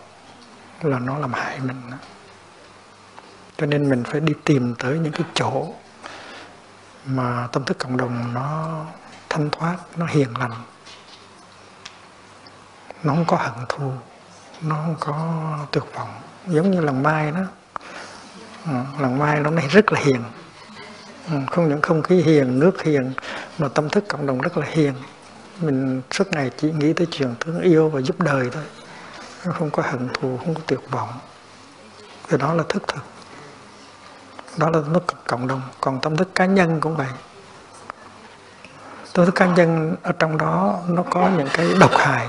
là 0.82 1.00
nó 1.00 1.18
làm 1.18 1.34
hại 1.34 1.60
mình. 1.60 1.82
Cho 3.58 3.66
nên 3.66 3.90
mình 3.90 4.04
phải 4.04 4.20
đi 4.20 4.34
tìm 4.46 4.76
tới 4.76 5.00
những 5.00 5.12
cái 5.12 5.24
chỗ 5.34 5.74
mà 7.06 7.48
tâm 7.52 7.66
thức 7.66 7.78
cộng 7.78 7.98
đồng 7.98 8.34
nó 8.34 8.82
thanh 9.30 9.50
thoát, 9.50 9.78
nó 9.96 10.06
hiền 10.06 10.38
lành 10.38 10.52
nó 13.04 13.14
không 13.14 13.26
có 13.28 13.38
hận 13.38 13.66
thù, 13.70 13.92
nó 14.62 14.76
không 14.76 14.96
có 15.00 15.16
tuyệt 15.72 15.84
vọng. 15.96 16.10
Giống 16.48 16.72
như 16.72 16.82
lần 16.82 17.04
mai 17.04 17.32
đó. 17.32 17.42
Ừ, 18.66 18.74
lần 19.00 19.20
mai 19.20 19.40
nó 19.40 19.50
này 19.50 19.68
rất 19.68 19.92
là 19.92 20.00
hiền. 20.00 20.24
Ừ, 21.30 21.36
không 21.52 21.70
những 21.70 21.82
không 21.82 22.04
khí 22.04 22.22
hiền, 22.22 22.60
nước 22.60 22.84
hiền, 22.84 23.14
mà 23.58 23.68
tâm 23.68 23.90
thức 23.90 24.04
cộng 24.10 24.28
đồng 24.28 24.42
rất 24.42 24.58
là 24.58 24.66
hiền. 24.70 24.94
Mình 25.60 26.02
suốt 26.12 26.28
ngày 26.32 26.52
chỉ 26.58 26.72
nghĩ 26.72 26.94
tới 26.94 27.08
chuyện 27.12 27.36
thương 27.40 27.62
yêu 27.62 27.90
và 27.90 28.02
giúp 28.02 28.20
đời 28.20 28.50
thôi. 28.52 28.64
Không 29.54 29.70
có 29.70 29.84
hận 29.84 30.10
thù, 30.14 30.38
không 30.38 30.56
có 30.56 30.62
tuyệt 30.68 30.80
vọng. 30.92 31.10
Thì 32.30 32.38
đó 32.38 32.54
là 32.54 32.64
thức 32.70 32.84
thực. 32.88 33.04
Đó 34.58 34.70
là 34.70 34.80
tâm 34.82 34.94
thức 34.94 35.04
cộng 35.28 35.48
đồng. 35.48 35.62
Còn 35.82 36.02
tâm 36.02 36.18
thức 36.18 36.36
cá 36.36 36.46
nhân 36.46 36.80
cũng 36.80 36.96
vậy. 36.96 37.08
Tâm 39.14 39.26
thức 39.26 39.36
cá 39.36 39.46
nhân 39.46 39.96
ở 40.04 40.12
trong 40.20 40.38
đó 40.38 40.80
nó 40.88 41.04
có 41.10 41.30
những 41.38 41.48
cái 41.54 41.68
độc 41.80 41.92
hại 41.98 42.28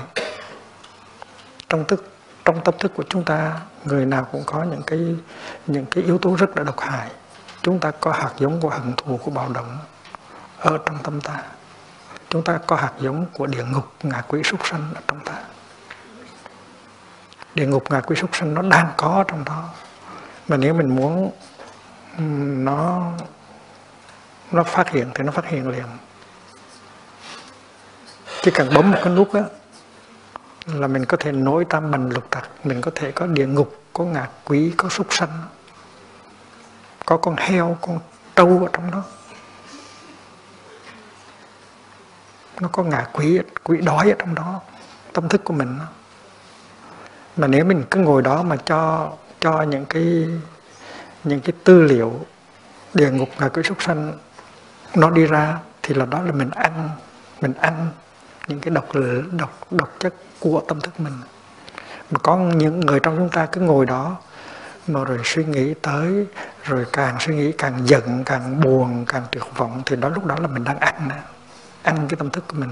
trong 1.73 1.85
thức, 1.85 2.05
trong 2.45 2.63
tâm 2.63 2.75
thức 2.79 2.91
của 2.95 3.03
chúng 3.09 3.23
ta, 3.23 3.59
người 3.85 4.05
nào 4.05 4.27
cũng 4.31 4.43
có 4.45 4.63
những 4.63 4.81
cái 4.87 4.99
những 5.67 5.85
cái 5.85 6.03
yếu 6.03 6.17
tố 6.17 6.35
rất 6.35 6.57
là 6.57 6.63
độc 6.63 6.79
hại. 6.79 7.09
Chúng 7.61 7.79
ta 7.79 7.91
có 7.91 8.11
hạt 8.11 8.31
giống 8.37 8.61
của 8.61 8.69
hận 8.69 8.93
thù, 8.97 9.17
của 9.17 9.31
bạo 9.31 9.49
động 9.49 9.77
ở 10.59 10.77
trong 10.85 10.97
tâm 11.03 11.21
ta. 11.21 11.43
Chúng 12.29 12.43
ta 12.43 12.59
có 12.67 12.75
hạt 12.75 12.91
giống 12.99 13.25
của 13.33 13.47
địa 13.47 13.63
ngục, 13.63 13.91
ngạ 14.03 14.21
quỷ 14.27 14.43
súc 14.43 14.67
sanh 14.67 14.89
ở 14.95 15.01
trong 15.07 15.19
ta. 15.25 15.33
Địa 17.55 17.67
ngục, 17.67 17.91
ngạ 17.91 18.01
quỷ 18.01 18.15
súc 18.15 18.35
sanh 18.35 18.53
nó 18.53 18.61
đang 18.61 18.91
có 18.97 19.23
trong 19.27 19.43
đó. 19.43 19.69
Mà 20.47 20.57
nếu 20.57 20.73
mình 20.73 20.95
muốn 20.95 21.31
nó 22.63 23.11
nó 24.51 24.63
phát 24.63 24.89
hiện 24.89 25.11
thì 25.15 25.23
nó 25.23 25.31
phát 25.31 25.45
hiện 25.45 25.69
liền. 25.69 25.87
Chỉ 28.41 28.51
cần 28.51 28.73
bấm 28.73 28.91
một 28.91 28.97
cái 29.03 29.13
nút 29.13 29.33
á 29.33 29.41
là 30.65 30.87
mình 30.87 31.05
có 31.05 31.17
thể 31.17 31.31
nối 31.31 31.65
tam 31.65 31.91
bành 31.91 32.09
lục 32.09 32.23
tặc 32.29 32.49
mình 32.63 32.81
có 32.81 32.91
thể 32.95 33.11
có 33.11 33.25
địa 33.25 33.47
ngục, 33.47 33.83
có 33.93 34.03
ngạ 34.03 34.27
quỷ, 34.45 34.73
có 34.77 34.89
súc 34.89 35.07
sanh, 35.09 35.43
có 37.05 37.17
con 37.17 37.35
heo, 37.37 37.77
con 37.81 37.99
trâu 38.35 38.59
ở 38.61 38.69
trong 38.73 38.91
đó 38.91 39.03
nó 42.61 42.67
có 42.67 42.83
ngạ 42.83 43.07
quỷ 43.13 43.39
quỷ 43.63 43.77
đói 43.77 44.09
ở 44.09 44.15
trong 44.19 44.35
đó, 44.35 44.61
tâm 45.13 45.29
thức 45.29 45.43
của 45.43 45.53
mình 45.53 45.79
đó. 45.79 45.85
mà 47.37 47.47
nếu 47.47 47.65
mình 47.65 47.83
cứ 47.91 47.99
ngồi 47.99 48.21
đó 48.21 48.43
mà 48.43 48.55
cho 48.55 49.11
cho 49.39 49.61
những 49.61 49.85
cái 49.85 50.27
những 51.23 51.39
cái 51.39 51.53
tư 51.63 51.81
liệu 51.81 52.19
địa 52.93 53.11
ngục, 53.11 53.29
ngạ 53.39 53.49
quỷ, 53.49 53.63
súc 53.63 53.83
sanh 53.83 54.13
nó 54.95 55.09
đi 55.09 55.25
ra, 55.25 55.59
thì 55.83 55.95
là 55.95 56.05
đó 56.05 56.21
là 56.21 56.31
mình 56.31 56.49
ăn 56.49 56.89
mình 57.41 57.53
ăn 57.53 57.89
những 58.47 58.59
cái 58.59 58.73
độc 58.73 58.95
lửa 58.95 59.21
độc 59.31 59.67
độc 59.71 59.89
chất 59.99 60.13
của 60.39 60.61
tâm 60.67 60.81
thức 60.81 60.99
mình. 60.99 61.13
Mà 62.11 62.19
có 62.23 62.37
những 62.37 62.79
người 62.79 62.99
trong 62.99 63.17
chúng 63.17 63.29
ta 63.29 63.45
cứ 63.45 63.61
ngồi 63.61 63.85
đó 63.85 64.17
mà 64.87 65.03
rồi 65.03 65.19
suy 65.23 65.45
nghĩ 65.45 65.73
tới, 65.81 66.27
rồi 66.63 66.85
càng 66.93 67.17
suy 67.19 67.35
nghĩ 67.35 67.51
càng 67.51 67.79
giận, 67.83 68.23
càng 68.25 68.61
buồn, 68.61 69.05
càng 69.07 69.23
tuyệt 69.31 69.43
vọng, 69.55 69.81
thì 69.85 69.95
đó 69.95 70.09
lúc 70.09 70.25
đó 70.25 70.35
là 70.41 70.47
mình 70.47 70.63
đang 70.63 70.79
ăn 70.79 71.09
ăn 71.83 72.07
cái 72.09 72.17
tâm 72.17 72.29
thức 72.29 72.43
của 72.47 72.55
mình. 72.59 72.69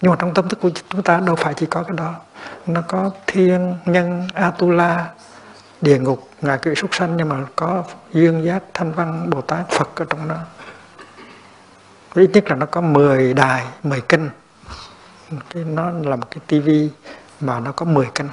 Nhưng 0.00 0.10
mà 0.10 0.16
trong 0.20 0.34
tâm 0.34 0.48
thức 0.48 0.58
của 0.62 0.70
chúng 0.88 1.02
ta 1.02 1.20
đâu 1.20 1.36
phải 1.36 1.54
chỉ 1.54 1.66
có 1.66 1.82
cái 1.82 1.96
đó. 1.96 2.14
Nó 2.66 2.80
có 2.88 3.10
thiên, 3.26 3.76
nhân, 3.84 4.28
atula, 4.34 5.10
địa 5.80 5.98
ngục 5.98 6.28
ngài 6.42 6.58
cự 6.58 6.74
súc 6.74 6.94
sanh, 6.94 7.16
nhưng 7.16 7.28
mà 7.28 7.36
có 7.56 7.84
duyên 8.12 8.44
giác, 8.44 8.62
thanh 8.74 8.92
văn 8.92 9.30
bồ 9.30 9.40
tát 9.40 9.68
phật 9.68 9.90
ở 9.94 10.04
trong 10.10 10.28
đó 10.28 10.36
ít 12.14 12.30
nhất 12.32 12.50
là 12.50 12.56
nó 12.56 12.66
có 12.66 12.80
10 12.80 13.34
đài 13.34 13.64
10 13.82 14.00
kênh, 14.00 14.20
cái 15.50 15.64
nó 15.64 15.90
là 15.90 16.16
một 16.16 16.26
cái 16.30 16.40
tivi 16.46 16.90
mà 17.40 17.60
nó 17.60 17.72
có 17.72 17.86
10 17.86 18.06
kênh. 18.14 18.26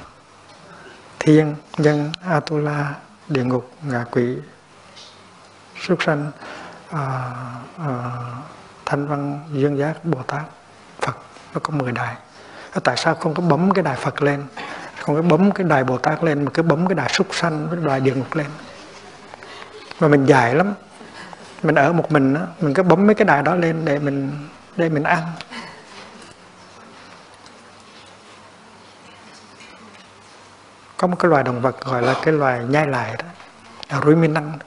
Thiên 1.20 1.56
nhân 1.78 2.12
atula 2.30 2.96
địa 3.28 3.44
ngục 3.44 3.72
ngạ 3.84 4.06
quỷ 4.12 4.38
súc 5.88 6.04
sanh 6.04 6.32
à, 6.90 7.32
à, 7.78 8.12
thanh 8.86 9.08
văn 9.08 9.40
dương 9.54 9.78
giác 9.78 10.06
bồ 10.06 10.24
tát 10.28 10.42
phật. 11.02 11.18
Nó 11.54 11.60
có 11.64 11.72
10 11.72 11.92
đài. 11.92 12.16
Tại 12.84 12.98
sao 12.98 13.16
không 13.16 13.34
có 13.34 13.42
bấm 13.42 13.74
cái 13.74 13.84
đài 13.84 13.96
phật 13.96 14.22
lên? 14.22 14.44
Không 15.00 15.16
có 15.16 15.22
bấm 15.22 15.52
cái 15.52 15.68
đài 15.68 15.84
bồ 15.84 15.98
tát 15.98 16.24
lên 16.24 16.46
mà 16.46 16.52
cứ 16.54 16.64
bấm 16.64 16.88
cái 16.88 16.96
đài 16.96 17.10
súc 17.10 17.28
sanh 17.32 17.70
với 17.70 17.80
đài 17.86 18.00
địa 18.00 18.16
ngục 18.16 18.36
lên? 18.36 18.48
Mà 20.00 20.08
mình 20.08 20.26
dài 20.26 20.56
lắm 20.56 20.74
mình 21.64 21.76
ở 21.76 21.94
một 21.94 22.12
mình 22.12 22.34
đó, 22.34 22.42
mình 22.60 22.74
cứ 22.74 22.84
bấm 22.84 23.08
mấy 23.08 23.16
cái 23.16 23.26
đài 23.26 23.44
đó 23.44 23.56
lên 23.56 23.86
để 23.86 24.00
mình 24.00 24.48
để 24.76 24.90
mình 24.90 25.04
ăn. 25.04 25.24
Có 30.98 31.08
một 31.08 31.16
cái 31.20 31.30
loài 31.30 31.44
động 31.44 31.62
vật 31.62 31.86
gọi 31.86 32.02
là 32.02 32.16
cái 32.24 32.34
loài 32.34 32.64
nhai 32.70 32.88
lại 32.88 33.16
đó 33.18 33.26
là 33.90 34.02
ruminant. 34.06 34.62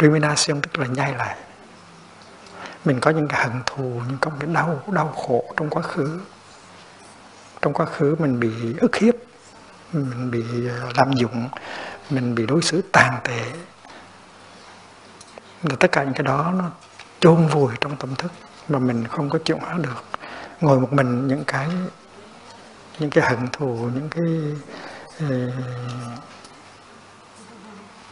Rumination 0.00 0.60
tức 0.62 0.78
là 0.78 0.86
nhai 0.86 1.14
lại. 1.14 1.36
Mình 2.84 3.00
có 3.00 3.10
những 3.10 3.28
cái 3.28 3.44
hận 3.44 3.62
thù 3.66 4.02
những 4.08 4.18
có 4.20 4.30
cái 4.40 4.48
đau 4.54 4.82
đau 4.92 5.08
khổ 5.08 5.44
trong 5.56 5.70
quá 5.70 5.82
khứ. 5.82 6.20
Trong 7.62 7.72
quá 7.72 7.86
khứ 7.86 8.16
mình 8.18 8.40
bị 8.40 8.76
ức 8.80 8.96
hiếp 8.96 9.14
mình 9.92 10.30
bị 10.30 10.68
ờ, 10.68 10.92
lạm 10.96 11.12
dụng 11.12 11.48
mình 12.10 12.34
bị 12.34 12.46
đối 12.46 12.62
xử 12.62 12.82
tàn 12.92 13.18
tệ 13.24 13.42
tất 15.62 15.92
cả 15.92 16.04
những 16.04 16.14
cái 16.14 16.22
đó 16.22 16.52
nó 16.58 16.70
chôn 17.20 17.46
vùi 17.46 17.72
trong 17.80 17.96
tâm 17.96 18.14
thức 18.14 18.32
mà 18.68 18.78
mình 18.78 19.06
không 19.06 19.30
có 19.30 19.38
chuyển 19.44 19.58
hóa 19.58 19.74
được. 19.82 20.04
Ngồi 20.60 20.80
một 20.80 20.92
mình 20.92 21.28
những 21.28 21.44
cái 21.46 21.68
những 22.98 23.10
cái 23.10 23.24
hận 23.24 23.48
thù 23.52 23.90
những 23.94 24.08
cái 24.10 24.24
eh, 25.20 25.54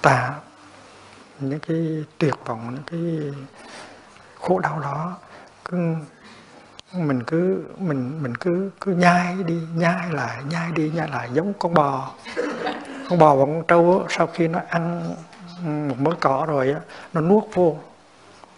tà 0.02 0.34
những 1.40 1.60
cái 1.60 2.04
tuyệt 2.18 2.34
vọng 2.44 2.74
những 2.74 2.82
cái 2.86 3.32
khổ 4.40 4.58
đau 4.58 4.80
đó 4.80 5.16
cứ 5.64 5.76
mình 6.92 7.22
cứ 7.22 7.64
mình 7.78 8.22
mình 8.22 8.34
cứ 8.34 8.70
cứ 8.80 8.92
nhai 8.92 9.36
đi 9.46 9.60
nhai 9.74 10.10
lại 10.10 10.42
nhai 10.50 10.70
đi 10.72 10.90
nhai 10.94 11.08
lại 11.08 11.28
giống 11.32 11.52
con 11.58 11.74
bò. 11.74 12.10
Con 13.10 13.18
bò 13.18 13.34
và 13.34 13.44
con 13.44 13.62
trâu 13.68 14.06
sau 14.08 14.26
khi 14.26 14.48
nó 14.48 14.60
ăn 14.68 15.14
một 15.62 15.98
mớ 15.98 16.10
cỏ 16.20 16.44
rồi 16.48 16.76
nó 17.12 17.20
nuốt 17.20 17.44
vô. 17.54 17.78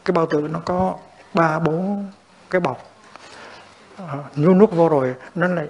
Cái 0.04 0.12
bao 0.12 0.26
tử 0.26 0.48
nó 0.50 0.60
có 0.64 0.94
ba 1.34 1.58
bốn 1.58 2.10
cái 2.50 2.60
bọc. 2.60 2.90
À, 3.98 4.14
nuốt 4.36 4.70
vô 4.70 4.88
rồi 4.88 5.14
nó 5.34 5.48
lại 5.48 5.68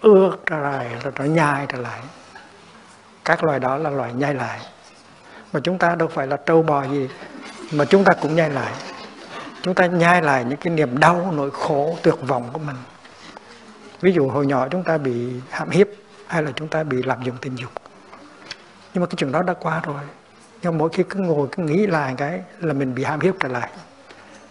ướt 0.00 0.36
ra 0.46 0.58
lại 0.58 0.90
rồi 1.02 1.12
nó 1.18 1.24
nhai 1.24 1.66
trở 1.68 1.78
lại. 1.78 2.00
Các 3.24 3.44
loài 3.44 3.58
đó 3.58 3.76
là 3.76 3.90
loài 3.90 4.12
nhai 4.12 4.34
lại. 4.34 4.60
Mà 5.52 5.60
chúng 5.60 5.78
ta 5.78 5.94
đâu 5.94 6.08
phải 6.08 6.26
là 6.26 6.36
trâu 6.36 6.62
bò 6.62 6.84
gì 6.84 7.08
mà 7.72 7.84
chúng 7.84 8.04
ta 8.04 8.12
cũng 8.22 8.36
nhai 8.36 8.50
lại. 8.50 8.72
Chúng 9.62 9.74
ta 9.74 9.86
nhai 9.86 10.22
lại 10.22 10.44
những 10.44 10.58
cái 10.58 10.72
niềm 10.72 10.98
đau 10.98 11.32
nỗi 11.32 11.50
khổ 11.50 11.98
tuyệt 12.02 12.14
vọng 12.22 12.50
của 12.52 12.58
mình. 12.58 12.76
Ví 14.00 14.12
dụ 14.12 14.28
hồi 14.28 14.46
nhỏ 14.46 14.68
chúng 14.68 14.82
ta 14.82 14.98
bị 14.98 15.40
hãm 15.50 15.70
hiếp 15.70 15.86
hay 16.26 16.42
là 16.42 16.50
chúng 16.56 16.68
ta 16.68 16.82
bị 16.82 17.02
lạm 17.02 17.22
dụng 17.22 17.36
tình 17.40 17.56
dục. 17.56 17.70
Nhưng 18.94 19.00
mà 19.00 19.06
cái 19.06 19.14
chuyện 19.16 19.32
đó 19.32 19.42
đã 19.42 19.54
qua 19.54 19.80
rồi 19.84 20.00
nhưng 20.62 20.78
mỗi 20.78 20.90
khi 20.92 21.02
cứ 21.02 21.20
ngồi, 21.20 21.48
cứ 21.52 21.62
nghĩ 21.62 21.86
lại 21.86 22.14
cái 22.16 22.42
là 22.58 22.72
mình 22.72 22.94
bị 22.94 23.04
hàm 23.04 23.20
hiếp 23.20 23.34
trở 23.40 23.48
lại. 23.48 23.70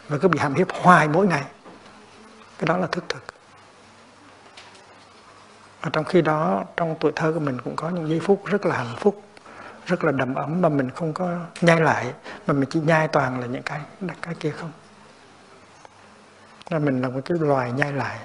Và 0.08 0.18
cứ 0.18 0.28
bị 0.28 0.40
hàm 0.40 0.54
hiếp 0.54 0.68
hoài 0.72 1.08
mỗi 1.08 1.28
ngày. 1.28 1.44
Cái 2.58 2.66
đó 2.66 2.78
là 2.78 2.88
thức 2.88 3.04
thực. 3.10 3.24
Và 5.82 5.90
trong 5.94 6.06
khi 6.06 6.22
đó, 6.22 6.64
trong 6.78 6.96
tuổi 7.00 7.12
thơ 7.16 7.32
của 7.34 7.40
mình 7.40 7.62
cũng 7.64 7.76
có 7.76 7.90
những 7.90 8.10
giây 8.10 8.20
phút 8.20 8.46
rất 8.46 8.66
là 8.66 8.78
hạnh 8.78 8.96
phúc, 9.00 9.24
rất 9.86 10.04
là 10.04 10.12
đầm 10.12 10.36
ấm 10.36 10.62
mà 10.62 10.70
mình 10.70 10.90
không 10.92 11.14
có 11.14 11.38
nhai 11.62 11.82
lại, 11.82 12.14
mà 12.48 12.54
mình 12.54 12.70
chỉ 12.70 12.80
nhai 12.80 13.08
toàn 13.08 13.40
là 13.40 13.48
những 13.48 13.64
cái 13.64 13.82
cái 14.22 14.36
kia 14.40 14.52
không. 14.52 14.72
Là 16.70 16.80
mình 16.80 17.02
là 17.02 17.10
một 17.10 17.20
cái 17.26 17.38
loài 17.38 17.72
nhai 17.72 17.94
lại. 17.94 18.20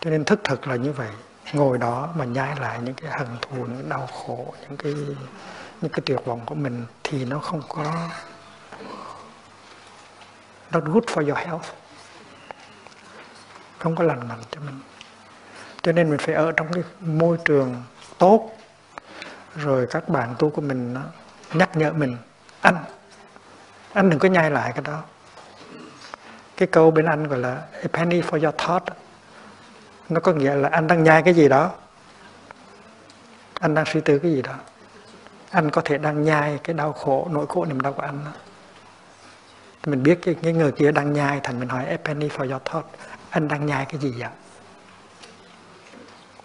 Cho 0.00 0.10
nên 0.10 0.24
thức 0.24 0.40
thực 0.44 0.66
là 0.66 0.76
như 0.76 0.92
vậy 0.92 1.10
ngồi 1.52 1.78
đó 1.78 2.08
mà 2.16 2.24
nhai 2.24 2.56
lại 2.60 2.78
những 2.82 2.94
cái 2.94 3.10
hận 3.10 3.28
thù, 3.40 3.56
những 3.56 3.76
cái 3.80 3.90
đau 3.90 4.06
khổ, 4.06 4.54
những 4.60 4.76
cái 4.76 4.94
những 5.80 5.92
cái 5.92 6.00
tuyệt 6.06 6.24
vọng 6.24 6.40
của 6.46 6.54
mình 6.54 6.86
thì 7.04 7.24
nó 7.24 7.38
không 7.38 7.62
có 7.68 8.08
not 10.70 10.84
good 10.84 11.04
for 11.04 11.26
your 11.26 11.38
health. 11.38 11.64
Không 13.78 13.96
có 13.96 14.04
lành 14.04 14.28
mạnh 14.28 14.42
cho 14.50 14.60
mình. 14.60 14.80
Cho 15.82 15.92
nên 15.92 16.10
mình 16.10 16.18
phải 16.18 16.34
ở 16.34 16.52
trong 16.52 16.72
cái 16.72 16.82
môi 17.00 17.38
trường 17.44 17.82
tốt. 18.18 18.50
Rồi 19.56 19.86
các 19.90 20.08
bạn 20.08 20.34
tu 20.38 20.50
của 20.50 20.60
mình 20.60 20.94
nó 20.94 21.00
nhắc 21.52 21.76
nhở 21.76 21.92
mình, 21.92 22.16
anh 22.60 22.76
anh 23.92 24.10
đừng 24.10 24.18
có 24.18 24.28
nhai 24.28 24.50
lại 24.50 24.72
cái 24.72 24.82
đó. 24.82 25.02
Cái 26.56 26.68
câu 26.68 26.90
bên 26.90 27.06
anh 27.06 27.28
gọi 27.28 27.38
là, 27.38 27.62
a 27.72 27.88
penny 27.92 28.20
for 28.20 28.44
your 28.44 28.54
thought 28.58 28.82
nó 30.08 30.20
có 30.20 30.32
nghĩa 30.32 30.54
là 30.54 30.68
anh 30.68 30.86
đang 30.86 31.04
nhai 31.04 31.22
cái 31.22 31.34
gì 31.34 31.48
đó. 31.48 31.70
Anh 33.60 33.74
đang 33.74 33.84
suy 33.84 34.00
tư 34.00 34.18
cái 34.18 34.32
gì 34.32 34.42
đó. 34.42 34.54
Anh 35.50 35.70
có 35.70 35.82
thể 35.84 35.98
đang 35.98 36.22
nhai 36.22 36.58
cái 36.64 36.74
đau 36.74 36.92
khổ 36.92 37.28
nỗi 37.30 37.46
khổ 37.48 37.64
niềm 37.64 37.80
đau 37.80 37.92
của 37.92 38.02
anh 38.02 38.24
đó. 38.24 38.30
mình 39.86 40.02
biết 40.02 40.18
cái, 40.22 40.34
cái 40.42 40.52
người 40.52 40.72
kia 40.72 40.92
đang 40.92 41.12
nhai 41.12 41.40
thành 41.42 41.60
mình 41.60 41.68
hỏi 41.68 41.86
a 41.86 41.96
penny 42.04 42.28
for 42.28 42.50
your 42.50 42.62
thought 42.64 42.86
anh 43.30 43.48
đang 43.48 43.66
nhai 43.66 43.86
cái 43.88 44.00
gì 44.00 44.14
vậy? 44.18 44.28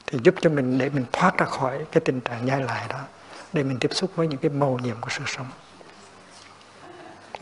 Thì 0.07 0.19
giúp 0.23 0.35
cho 0.41 0.49
mình 0.49 0.77
để 0.77 0.89
mình 0.89 1.05
thoát 1.11 1.37
ra 1.37 1.45
khỏi 1.45 1.85
cái 1.91 2.01
tình 2.05 2.21
trạng 2.21 2.45
nhai 2.45 2.61
lại 2.61 2.85
đó 2.89 2.99
để 3.53 3.63
mình 3.63 3.77
tiếp 3.79 3.89
xúc 3.91 4.11
với 4.15 4.27
những 4.27 4.39
cái 4.39 4.51
màu 4.51 4.79
nhiệm 4.83 4.95
của 5.01 5.09
sự 5.09 5.23
sống. 5.27 5.47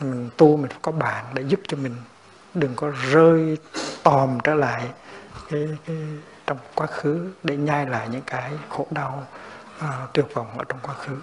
Mình 0.00 0.30
tu 0.36 0.56
mình 0.56 0.70
có 0.82 0.92
bạn 0.92 1.24
để 1.34 1.42
giúp 1.42 1.60
cho 1.68 1.76
mình 1.76 1.96
đừng 2.54 2.74
có 2.76 2.92
rơi 3.10 3.58
tòm 4.02 4.38
trở 4.44 4.54
lại 4.54 4.82
cái, 5.50 5.68
cái 5.86 5.96
trong 6.46 6.58
quá 6.74 6.86
khứ 6.86 7.32
để 7.42 7.56
nhai 7.56 7.86
lại 7.86 8.08
những 8.08 8.22
cái 8.26 8.52
khổ 8.68 8.86
đau 8.90 9.26
uh, 9.78 9.84
tuyệt 10.12 10.26
vọng 10.34 10.58
ở 10.58 10.64
trong 10.64 10.78
quá 10.82 10.94
khứ. 10.94 11.20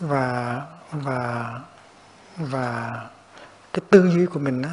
Và 0.00 0.62
và 0.92 1.60
và 2.36 3.00
cái 3.72 3.82
tư 3.90 4.10
duy 4.14 4.26
của 4.26 4.40
mình 4.40 4.62
á 4.62 4.70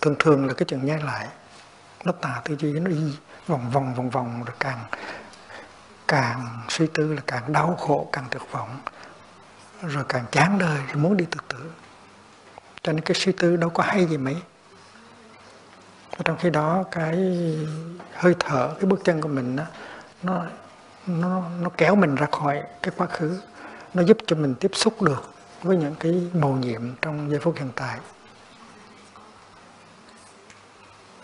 thường 0.00 0.14
thường 0.18 0.46
là 0.46 0.54
cái 0.54 0.64
chuyện 0.68 0.86
nhai 0.86 1.00
lại 1.02 1.28
nó 2.04 2.12
tà 2.12 2.40
tư 2.44 2.56
duy 2.56 2.72
nó 2.72 2.90
đi 2.90 3.18
vòng 3.46 3.70
vòng 3.70 3.94
vòng 3.94 4.10
vòng 4.10 4.44
rồi 4.44 4.56
càng 4.60 4.84
càng 6.08 6.60
suy 6.68 6.86
tư 6.94 7.14
là 7.14 7.22
càng 7.26 7.52
đau 7.52 7.76
khổ 7.76 8.08
càng 8.12 8.24
tuyệt 8.30 8.42
vọng 8.50 8.80
rồi 9.82 10.04
càng 10.08 10.24
chán 10.32 10.58
đời 10.58 10.78
rồi 10.86 10.96
muốn 10.96 11.16
đi 11.16 11.24
tự 11.30 11.38
tử 11.48 11.70
cho 12.86 12.92
nên 12.92 13.00
cái 13.00 13.14
suy 13.14 13.32
tư 13.32 13.56
đâu 13.56 13.70
có 13.70 13.82
hay 13.82 14.06
gì 14.06 14.16
mấy. 14.16 14.36
Và 16.10 16.18
trong 16.24 16.36
khi 16.38 16.50
đó 16.50 16.84
cái 16.90 17.16
hơi 18.12 18.34
thở 18.40 18.74
cái 18.74 18.84
bước 18.84 19.00
chân 19.04 19.20
của 19.20 19.28
mình 19.28 19.56
đó, 19.56 19.64
nó 20.22 20.44
nó 21.06 21.42
nó 21.60 21.70
kéo 21.76 21.94
mình 21.94 22.14
ra 22.14 22.26
khỏi 22.32 22.62
cái 22.82 22.94
quá 22.96 23.06
khứ. 23.06 23.40
Nó 23.94 24.02
giúp 24.02 24.16
cho 24.26 24.36
mình 24.36 24.54
tiếp 24.54 24.70
xúc 24.74 25.02
được 25.02 25.30
với 25.62 25.76
những 25.76 25.94
cái 25.94 26.30
màu 26.34 26.52
nhiệm 26.52 26.82
trong 27.02 27.30
giây 27.30 27.40
phút 27.40 27.56
hiện 27.58 27.70
tại. 27.74 27.98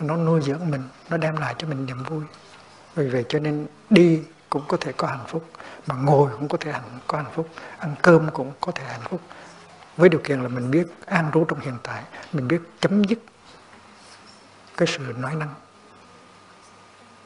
Nó 0.00 0.16
nuôi 0.16 0.40
dưỡng 0.42 0.70
mình 0.70 0.82
nó 1.10 1.16
đem 1.16 1.36
lại 1.36 1.54
cho 1.58 1.66
mình 1.68 1.86
niềm 1.86 2.02
vui. 2.02 2.24
Vì 2.94 3.08
vậy 3.08 3.24
cho 3.28 3.38
nên 3.38 3.66
đi 3.90 4.22
cũng 4.50 4.62
có 4.68 4.76
thể 4.76 4.92
có 4.92 5.06
hạnh 5.06 5.26
phúc 5.26 5.44
mà 5.86 5.94
ngồi 5.94 6.30
cũng 6.32 6.48
có 6.48 6.58
thể 6.60 6.72
hạnh, 6.72 6.98
có 7.06 7.18
hạnh 7.18 7.32
phúc 7.34 7.48
ăn 7.78 7.94
cơm 8.02 8.30
cũng 8.30 8.52
có 8.60 8.72
thể 8.72 8.84
hạnh 8.84 9.00
phúc 9.04 9.20
với 9.96 10.08
điều 10.08 10.20
kiện 10.24 10.42
là 10.42 10.48
mình 10.48 10.70
biết 10.70 10.86
an 11.06 11.30
trú 11.34 11.44
trong 11.44 11.60
hiện 11.60 11.78
tại 11.82 12.02
mình 12.32 12.48
biết 12.48 12.60
chấm 12.80 13.04
dứt 13.04 13.18
cái 14.76 14.88
sự 14.88 15.14
nói 15.18 15.34
năng. 15.34 15.54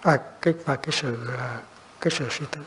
À, 0.03 0.19
cái 0.41 0.55
và 0.65 0.77
cái 0.77 0.93
sự 0.93 1.31
à, 1.39 1.61
cái 2.01 2.11
sự 2.11 2.27
suy 2.31 2.47
tư. 2.51 2.61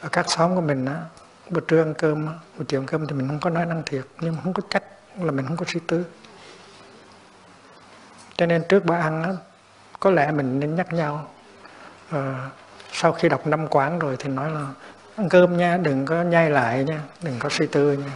Ở 0.00 0.08
các 0.08 0.30
xóm 0.30 0.54
của 0.54 0.60
mình 0.60 0.86
á 0.86 1.00
bữa 1.50 1.60
trưa 1.60 1.82
ăn 1.82 1.94
cơm 1.94 2.26
buổi 2.56 2.64
chiều 2.68 2.80
ăn 2.80 2.86
cơm 2.86 3.06
thì 3.06 3.14
mình 3.14 3.28
không 3.28 3.40
có 3.40 3.50
nói 3.50 3.66
năng 3.66 3.82
thiệt 3.86 4.04
nhưng 4.20 4.36
mà 4.36 4.42
không 4.44 4.52
có 4.52 4.62
trách 4.70 4.84
là 5.20 5.30
mình 5.30 5.46
không 5.46 5.56
có 5.56 5.64
suy 5.68 5.80
tư. 5.86 6.04
Cho 8.36 8.46
nên 8.46 8.64
trước 8.68 8.84
bữa 8.84 8.94
ăn 8.94 9.22
á 9.22 9.32
có 10.00 10.10
lẽ 10.10 10.30
mình 10.32 10.60
nên 10.60 10.74
nhắc 10.74 10.92
nhau 10.92 11.30
à, 12.10 12.50
sau 12.92 13.12
khi 13.12 13.28
đọc 13.28 13.46
năm 13.46 13.68
quán 13.68 13.98
rồi 13.98 14.16
thì 14.18 14.28
nói 14.28 14.50
là 14.50 14.66
ăn 15.18 15.28
cơm 15.28 15.56
nha, 15.56 15.76
đừng 15.76 16.04
có 16.04 16.22
nhai 16.22 16.50
lại 16.50 16.84
nha, 16.84 17.00
đừng 17.22 17.38
có 17.38 17.48
suy 17.48 17.66
tư 17.66 17.92
nha. 17.92 18.12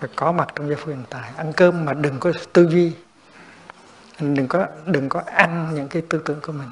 Phải 0.00 0.10
có 0.16 0.32
mặt 0.32 0.48
trong 0.54 0.68
giây 0.68 0.76
phút 0.76 0.88
hiện 0.88 1.04
tại. 1.10 1.30
Ăn 1.36 1.52
cơm 1.52 1.84
mà 1.84 1.94
đừng 1.94 2.20
có 2.20 2.32
tư 2.52 2.68
duy. 2.70 2.92
Đừng 4.20 4.48
có 4.48 4.66
đừng 4.86 5.08
có 5.08 5.22
ăn 5.26 5.74
những 5.74 5.88
cái 5.88 6.02
tư 6.08 6.22
tưởng 6.24 6.40
của 6.40 6.52
mình. 6.52 6.70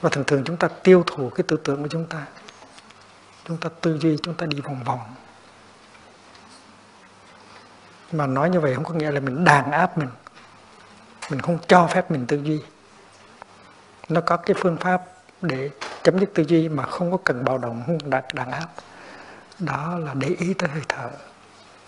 Và 0.00 0.10
thường 0.10 0.24
thường 0.26 0.42
chúng 0.44 0.56
ta 0.56 0.68
tiêu 0.82 1.04
thụ 1.06 1.30
cái 1.30 1.44
tư 1.48 1.56
tưởng 1.64 1.82
của 1.82 1.88
chúng 1.88 2.06
ta. 2.06 2.26
Chúng 3.44 3.56
ta 3.56 3.68
tư 3.80 3.98
duy, 3.98 4.16
chúng 4.22 4.34
ta 4.34 4.46
đi 4.46 4.60
vòng 4.60 4.84
vòng. 4.84 5.00
Mà 8.12 8.26
nói 8.26 8.50
như 8.50 8.60
vậy 8.60 8.74
không 8.74 8.84
có 8.84 8.94
nghĩa 8.94 9.10
là 9.10 9.20
mình 9.20 9.44
đàn 9.44 9.72
áp 9.72 9.98
mình. 9.98 10.08
Mình 11.30 11.40
không 11.40 11.58
cho 11.68 11.86
phép 11.86 12.10
mình 12.10 12.26
tư 12.26 12.40
duy. 12.44 12.62
Nó 14.08 14.20
có 14.20 14.36
cái 14.36 14.56
phương 14.60 14.76
pháp 14.76 15.02
để 15.42 15.70
chấm 16.02 16.18
dứt 16.18 16.30
tư 16.34 16.44
duy 16.48 16.68
mà 16.68 16.86
không 16.86 17.10
có 17.10 17.18
cần 17.24 17.44
bạo 17.44 17.58
động 17.58 17.82
không 17.86 18.10
đàn, 18.10 18.24
đàn 18.34 18.50
áp 18.50 18.68
đó 19.58 19.98
là 19.98 20.14
để 20.14 20.28
ý 20.28 20.54
tới 20.54 20.68
hơi 20.68 20.82
thở. 20.88 21.10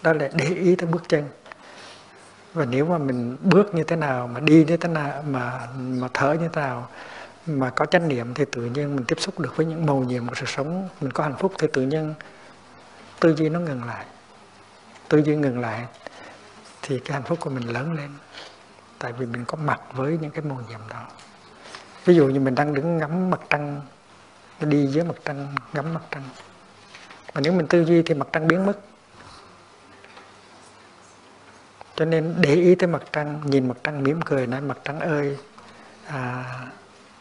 Đó 0.02 0.12
là 0.12 0.28
để 0.34 0.44
ý 0.44 0.76
tới 0.76 0.86
bước 0.86 1.02
chân. 1.08 1.28
Và 2.54 2.64
nếu 2.64 2.86
mà 2.86 2.98
mình 2.98 3.36
bước 3.40 3.74
như 3.74 3.84
thế 3.84 3.96
nào 3.96 4.26
mà 4.26 4.40
đi 4.40 4.64
như 4.64 4.76
thế 4.76 4.88
nào 4.88 5.22
mà 5.26 5.68
mà 5.76 6.08
thở 6.14 6.32
như 6.32 6.48
thế 6.52 6.62
nào 6.62 6.88
mà 7.46 7.70
có 7.70 7.86
chánh 7.86 8.08
niệm 8.08 8.34
thì 8.34 8.44
tự 8.52 8.64
nhiên 8.64 8.96
mình 8.96 9.04
tiếp 9.04 9.20
xúc 9.20 9.40
được 9.40 9.56
với 9.56 9.66
những 9.66 9.86
màu 9.86 9.96
nhiệm 9.96 10.26
của 10.26 10.34
sự 10.34 10.46
sống. 10.46 10.88
Mình 11.00 11.10
có 11.10 11.24
hạnh 11.24 11.36
phúc 11.38 11.52
thì 11.58 11.68
tự 11.72 11.82
nhiên 11.82 12.14
tư 13.20 13.34
duy 13.36 13.48
nó 13.48 13.60
ngừng 13.60 13.84
lại. 13.84 14.06
Tư 15.08 15.18
duy 15.18 15.36
ngừng 15.36 15.60
lại 15.60 15.86
thì 16.82 16.98
cái 16.98 17.12
hạnh 17.12 17.22
phúc 17.22 17.40
của 17.40 17.50
mình 17.50 17.72
lớn 17.72 17.92
lên. 17.92 18.10
Tại 18.98 19.12
vì 19.12 19.26
mình 19.26 19.44
có 19.44 19.56
mặt 19.56 19.80
với 19.92 20.18
những 20.20 20.30
cái 20.30 20.44
màu 20.44 20.60
nhiệm 20.68 20.80
đó 20.90 21.06
ví 22.04 22.14
dụ 22.14 22.26
như 22.26 22.40
mình 22.40 22.54
đang 22.54 22.74
đứng 22.74 22.98
ngắm 22.98 23.30
mặt 23.30 23.40
trăng 23.50 23.80
đi 24.60 24.86
dưới 24.86 25.04
mặt 25.04 25.16
trăng 25.24 25.54
ngắm 25.72 25.94
mặt 25.94 26.02
trăng. 26.10 26.22
Mà 27.34 27.40
nếu 27.40 27.52
mình 27.52 27.66
tư 27.66 27.84
duy 27.84 28.02
thì 28.02 28.14
mặt 28.14 28.28
trăng 28.32 28.48
biến 28.48 28.66
mất. 28.66 28.78
Cho 31.96 32.04
nên 32.04 32.34
để 32.40 32.54
ý 32.54 32.74
tới 32.74 32.86
mặt 32.86 33.02
trăng 33.12 33.40
nhìn 33.44 33.68
mặt 33.68 33.76
trăng 33.84 34.02
mỉm 34.02 34.20
cười 34.22 34.46
nói 34.46 34.60
mặt 34.60 34.78
trăng 34.84 35.00
ơi 35.00 35.38
à, 36.06 36.44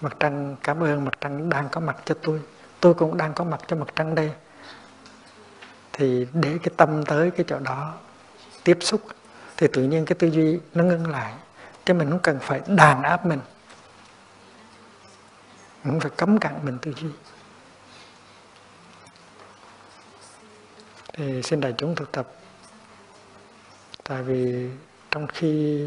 mặt 0.02 0.15
trăng 0.20 0.56
cảm 0.63 0.84
ơn 0.84 1.06
mặt 1.06 1.13
trăng 1.22 1.50
đang 1.50 1.70
có 1.70 1.82
mặt 1.82 1.98
cho 2.06 2.15
tôi. 2.22 2.41
Tôi 2.80 2.94
cũng 2.94 3.17
đang 3.17 3.34
có 3.34 3.44
mặt 3.44 3.62
cho 3.67 3.76
mặt 3.76 3.88
trăng 3.96 4.15
đây. 4.15 4.32
Thì 5.94 6.28
để 6.34 6.58
cái 6.63 6.74
tâm 6.78 7.06
tới 7.06 7.32
cái 7.32 7.46
chỗ 7.48 7.60
đó 7.60 7.94
tiếp 8.63 8.78
xúc 8.82 9.02
thì 9.58 9.67
tự 9.74 9.84
nhiên 9.84 10.06
cái 10.06 10.15
tư 10.20 10.28
duy 10.28 10.60
nó 10.74 10.84
ngưng 10.84 11.12
lại. 11.12 11.34
Chứ 11.86 11.94
mình 11.94 12.10
không 12.10 12.20
cần 12.20 12.39
phải 12.41 12.62
đàn 12.67 13.04
áp 13.04 13.26
mình 13.26 13.39
mình 15.84 16.00
phải 16.00 16.12
cấm 16.17 16.39
cản 16.39 16.65
mình 16.65 16.78
tư 16.82 16.94
duy. 16.94 17.10
Thì 21.13 21.41
xin 21.44 21.60
đại 21.60 21.74
chúng 21.78 21.96
thực 21.96 22.12
tập. 22.12 22.28
Tại 24.04 24.24
vì 24.24 24.70
trong 25.12 25.28
khi 25.28 25.82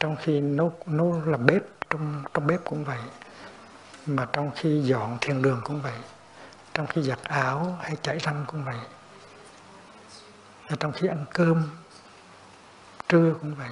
trong 0.00 0.16
khi 0.22 0.40
nấu 0.40 0.72
nấu 0.86 1.22
làm 1.26 1.46
bếp, 1.46 1.62
trong 1.90 2.24
trong 2.34 2.46
bếp 2.46 2.64
cũng 2.64 2.84
vậy, 2.84 2.98
mà 4.06 4.26
trong 4.32 4.50
khi 4.54 4.82
dọn 4.82 5.18
thiền 5.20 5.42
đường 5.42 5.60
cũng 5.64 5.82
vậy, 5.82 5.92
trong 6.74 6.86
khi 6.86 7.02
giặt 7.02 7.18
áo 7.22 7.78
hay 7.82 7.96
chảy 8.02 8.18
răng 8.18 8.44
cũng 8.46 8.64
vậy, 8.64 8.76
và 10.68 10.76
trong 10.80 10.92
khi 10.92 11.08
ăn 11.08 11.24
cơm, 11.34 11.62
trưa 13.08 13.34
cũng 13.40 13.54
vậy. 13.54 13.70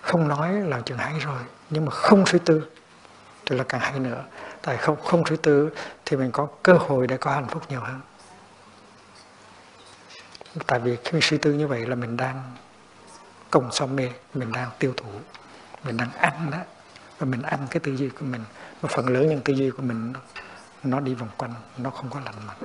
Không 0.00 0.28
nói 0.28 0.52
là 0.52 0.80
chừng 0.80 0.98
hay 0.98 1.18
rồi, 1.18 1.42
nhưng 1.70 1.84
mà 1.84 1.90
không 1.90 2.26
suy 2.26 2.38
tư 2.44 2.66
thì 3.46 3.56
là 3.56 3.64
càng 3.64 3.80
hay 3.80 3.98
nữa. 3.98 4.24
Tại 4.62 4.76
không 4.76 4.96
không 5.04 5.26
suy 5.26 5.36
tư 5.36 5.70
thì 6.04 6.16
mình 6.16 6.30
có 6.30 6.48
cơ 6.62 6.72
hội 6.72 7.06
để 7.06 7.16
có 7.16 7.30
hạnh 7.30 7.48
phúc 7.48 7.62
nhiều 7.68 7.80
hơn. 7.80 8.00
Tại 10.66 10.78
vì 10.78 10.96
khi 11.04 11.12
mình 11.12 11.22
suy 11.22 11.38
tư 11.38 11.52
như 11.52 11.66
vậy 11.66 11.86
là 11.86 11.94
mình 11.94 12.16
đang 12.16 12.42
cùng 13.50 13.72
som 13.72 13.96
mê 13.96 14.10
mình 14.34 14.52
đang 14.52 14.70
tiêu 14.78 14.94
thụ 14.96 15.08
mình 15.84 15.96
đang 15.96 16.12
ăn 16.12 16.50
đó. 16.50 16.58
Và 17.18 17.26
mình 17.26 17.42
ăn 17.42 17.66
cái 17.70 17.80
tư 17.80 17.96
duy 17.96 18.08
của 18.08 18.24
mình. 18.24 18.44
Và 18.80 18.88
phần 18.92 19.08
lớn 19.08 19.28
những 19.28 19.40
tư 19.40 19.54
duy 19.54 19.70
của 19.70 19.82
mình 19.82 20.12
nó, 20.12 20.20
nó 20.82 21.00
đi 21.00 21.14
vòng 21.14 21.30
quanh 21.36 21.54
nó 21.78 21.90
không 21.90 22.10
có 22.10 22.20
lành 22.24 22.46
mạnh. 22.46 22.56